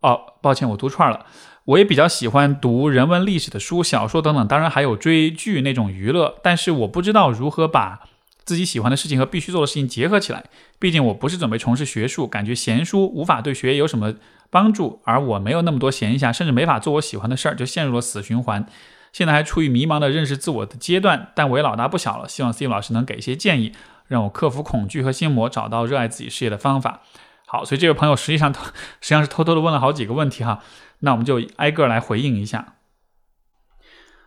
[0.00, 1.26] 哦，抱歉，我读串了。
[1.64, 6.38] 我也比较喜欢读人文历史的书、小说等等，当然还有追剧那种娱乐。
[6.42, 8.00] 但是我不知道如何把
[8.44, 10.44] 自己喜欢的事情和必须做的事情结合起来。
[10.78, 14.14] 毕竟我不是准备从事学术，感觉闲书无法对学业有什么
[14.50, 18.66] 帮助，而我没有那么多闲暇，甚至没法做我喜欢的事儿，就陷入了死循环。
[19.14, 22.28] 现在还处于迷茫的认识自我的阶段，但我也老大不小了。
[22.28, 23.72] 希望 Steve 老师能给一些建议，
[24.08, 27.02] 让我克服恐惧和心魔，找到热爱自己事业的方法。
[27.46, 28.52] 好，所以这位朋友实际上
[29.00, 30.58] 实际上是偷偷的问了好几个问题哈，
[30.98, 32.74] 那我们就挨个来回应一下。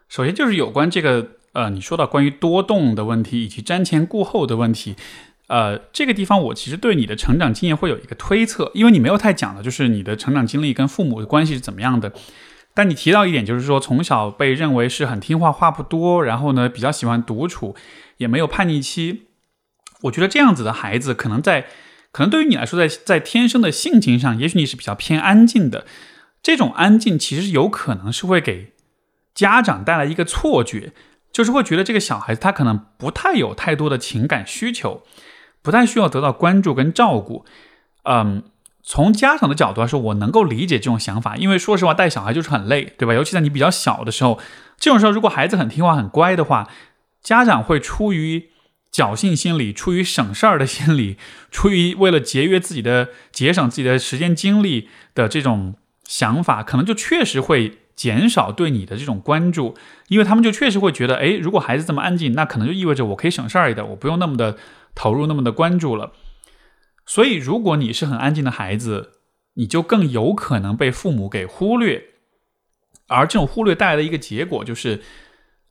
[0.07, 4.95] 首先就是有关这个呃，你说到关于多动的问题以及瞻前顾后的问题，
[5.47, 12.13] 呃，这个地方我其实对你的成长经验会有一个推测，因为你没有太讲的就是你的成长经历跟父母的关系是怎么样的。
[12.77, 17.75] 但你提到一点，就是说从小被认为是很听话、话不多，然后呢比较喜欢独处，
[18.17, 19.23] 也没有叛逆期。
[20.01, 21.65] 我觉得这样子的孩子，可能在
[22.11, 25.87] 可能对于你来说，在在天生的性情上，也许你是比较偏安静的。
[26.43, 28.73] 这种安静其实有可能是会给
[29.33, 30.93] 家长带来一个错觉，
[31.31, 35.01] 就是会觉得这个小孩子他可能不太有太多的情感需求，
[35.63, 37.43] 不太需要得到关注跟照顾。
[38.03, 38.43] 嗯。
[38.89, 43.13] 从家长的角度来说，我能够理解这种想法，因为说实话，带小孩就是很累，对吧？
[43.13, 44.39] 尤其在你比较小的时候，
[44.79, 46.69] 这种时候，如果孩子很听话、很乖的话，
[47.21, 48.47] 家长会出于
[48.93, 51.17] 侥幸心理、出于省事儿的心理、
[51.51, 55.75] 出于为了节约自己的、节省自己的时间精力的这种
[56.05, 59.75] 想法，可能就确实会减少对你的这种关注，
[60.07, 64.55] 因为他们就确实会觉得，哎，如果孩子这么安静，那可能就意味着我可以省事儿一点，我不用那么的
[64.95, 66.13] 投入、那么的关注了。
[67.07, 69.13] 所以，如果你是很安静的孩子，
[69.53, 72.03] 你就更有可能被父母给忽略，
[73.07, 75.01] 而这种忽略带来的一个结果就是，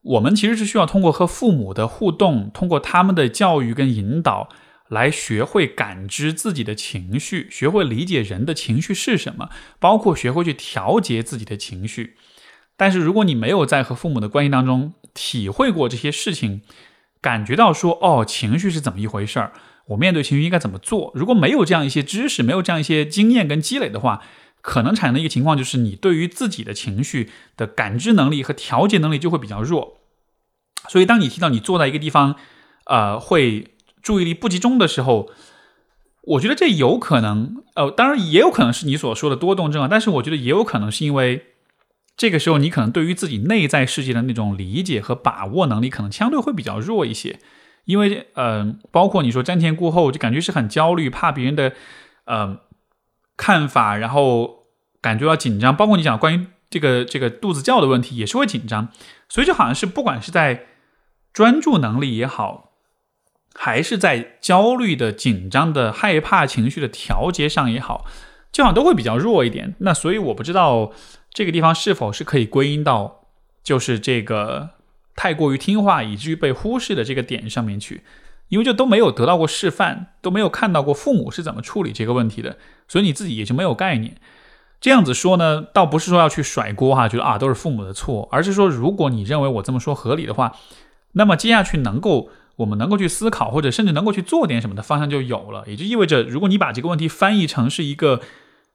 [0.01, 4.49] 我们其实是需要通过和父母的互动，通过他们的教育跟引导，
[4.89, 12.17] 来学会感知自己的情绪，学会理解人的情绪是什么，包括学会去调节自己的情绪。
[12.79, 16.63] 但是，如果你没有在和父母的关系当中体会过这些事情，
[17.21, 19.53] 感觉到说，哦，情绪是怎么一回事儿？
[19.89, 21.13] 我面对情绪应该怎么做？
[21.15, 24.23] 如果没有这样一些知识，没有这样一些经验跟积累的话，
[24.61, 29.99] 可能产生的一个情况就是，你对于自己的情绪的感知能力和调节能力就会比较弱。
[30.89, 32.37] 所以，当你提到你坐在一个地方，
[32.87, 33.69] 呃，会
[34.03, 35.31] 注意力不集中的时候，
[36.23, 41.47] 我觉得这有可能，呃，当然也有可能是你所说的多动症啊，但是我觉得也有可能是因为
[42.17, 47.39] 这个时候你可能对于自己内在世界的那种理解和把握能力可能相对会比较弱一些，
[47.87, 51.73] 因为，嗯，包括你说瞻前顾后，就感觉是很焦虑，怕别人的，
[52.27, 52.59] 呃，
[53.39, 54.67] 看法，然后
[55.01, 58.89] 感觉到紧张，包括你讲关于这个这个肚子叫的问题，也是会紧张，
[59.31, 60.67] 所以就好像是不管是在
[61.33, 62.65] 专注能力也好。
[63.59, 68.05] 还是在焦虑的、紧张的、害怕情绪的调节上也好，
[68.53, 69.75] 就好像都会比较弱一点。
[69.79, 70.93] 那所以我不知道
[71.31, 73.25] 这个地方是否是可以归因到
[73.63, 74.73] 就是这个
[75.17, 78.03] 太过于听话以至于被忽视的这个点上面去，
[78.49, 82.57] 因为就都没有得到过示范，都没有看到过父母是怎么处理这个问题的，
[82.87, 84.15] 所以你自己也就没有概念。
[84.81, 90.55] 这样子说呢，倒不是说要去甩锅哈，觉得啊都是父母的错，而是说如果你认为我这么说合理的话，
[91.13, 92.29] 那么接下去能够。
[92.57, 98.23] 我们能够去思考，或者甚至能够去做点什么的方向就有了，也就意味着，如果你把这个问题翻译成是一个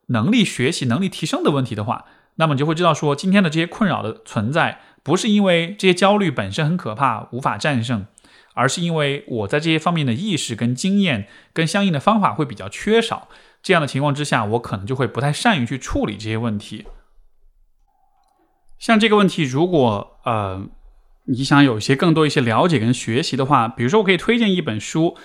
[0.10, 8.06] 能力学习、能力提升的问题的话，那么你就会知道说，今天的这些困扰的存在，不是因为这些焦虑本身很可怕无法战胜，
[8.54, 13.28] 而是因为我在这些方面的意识、跟经验、跟相应的方法会比较缺少。
[13.64, 16.86] 这样的情况之下，我可能就会不太善于去处理这些问题。
[18.80, 20.68] 像这个问题，如果呃。
[21.26, 25.16] 你想有一些更多一些了解跟学习的话，比如说我可以推荐一本书，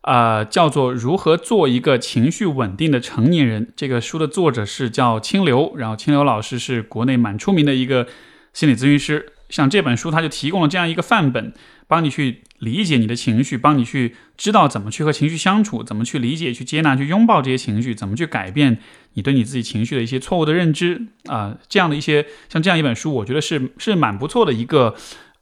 [0.00, 3.66] 呃，叫做《如何做一个情绪稳定的成年人》。
[3.76, 8.08] 这个书的作者是叫清流，然后清流老师是国内蛮出名的一个
[8.52, 9.32] 心理咨询师。
[9.48, 11.52] 像这本书，他就提供了这样一个范本，
[11.86, 18.78] 帮你去理解你的情绪，帮你去知道怎么去和情绪相处，怎么去理解、去接纳、去拥抱这些情绪，怎么去改变
[19.12, 24.94] 你对你自己情绪的一些错误的认知啊，这样的一些像这样一本书，我觉得是是蛮不错的一个。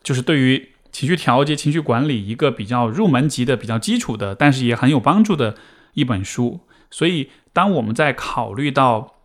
[0.03, 5.57] 就是对于情绪调节、情绪管理一个比较入门级的、比较基础的，但是也很有帮助的
[5.93, 6.61] 一本书。
[6.91, 9.17] 所以，当我们在考虑到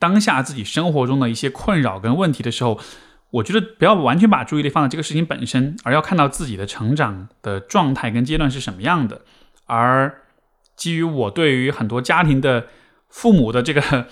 [0.00, 2.80] 当下自己生活中的一些困扰跟问题的时候，
[3.30, 9.22] 我觉得不要完全把注意力放在这个事情本身，而要看到自己的成长的状态跟阶段是什么样的。
[9.66, 10.22] 而
[10.76, 12.66] 基于我对于很多家庭的
[13.08, 14.06] 父母的这个。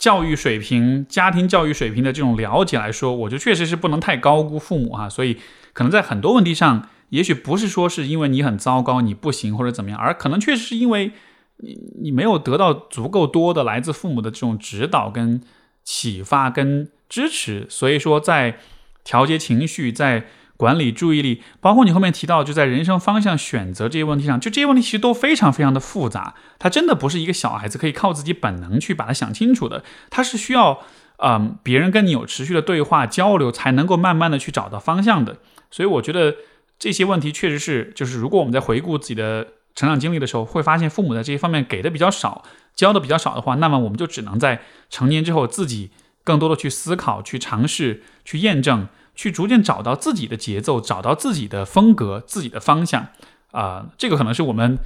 [0.00, 5.10] 教育水平、家庭教育水平的这种了解来说，我觉得确实是不能太高估父母哈。
[5.10, 5.36] 所以，
[5.74, 11.12] 可能在很多问题上，也许不是说是因为你很糟糕、你不行或者怎么样，而可能确实是因为
[11.58, 15.42] 你你没有得到足够多的来自父母的这种指导、跟
[15.90, 17.66] 启发、跟支持。
[17.68, 18.60] 所以说，在
[19.02, 20.26] 调节情绪，在
[20.56, 26.34] 管理注意力，包括你后面提到，就在人生方向选择这些问题上，就这些问题其实都非常非常的复杂。
[26.60, 30.80] 它真的不是一个小孩子可以靠自己本能去把它想清楚的，它是需要，
[31.16, 35.38] 嗯，别人跟你有持续的对话交流，才能够慢慢的去找到方向的。
[35.72, 36.36] 所以我觉得
[36.78, 42.44] 这些问题确实是，就是如果我们在回顾自己的成长经历的时候，会发现父母在这些方面给的比较少，
[42.74, 45.90] 教的比较少的话，那么我们就只能在成年之后自己
[46.24, 48.88] 更多的去思考、去尝试、去验证。
[49.12, 53.08] 去逐渐找到自己的节奏，找到自己的风格、自己的方向，
[53.50, 54.78] 啊，这个可能是我们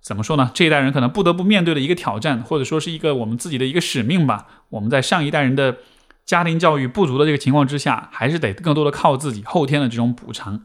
[0.00, 0.52] 怎么说呢？
[0.54, 4.46] 这一代人可能不得不面对的一个挑战，或者说是一个我们自己的一个使命吧。
[4.68, 5.78] 我们在上一代人的
[6.24, 10.62] 家庭教育不足的这个情况之下，还是得更多的靠自己后天的这种补偿。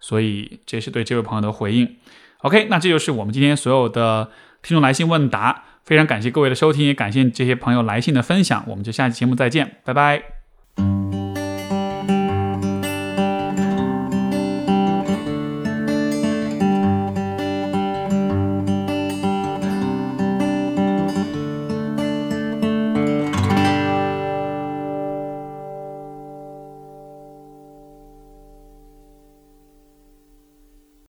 [0.00, 1.96] 所以，这是对这位朋友的回应。
[2.38, 4.30] OK，那这就是我们今天所有的
[4.62, 5.64] 听众来信问答。
[5.86, 11.25] 非常感谢各位的收听也感谢这些朋友来信的分享我们就下期节目再见拜拜。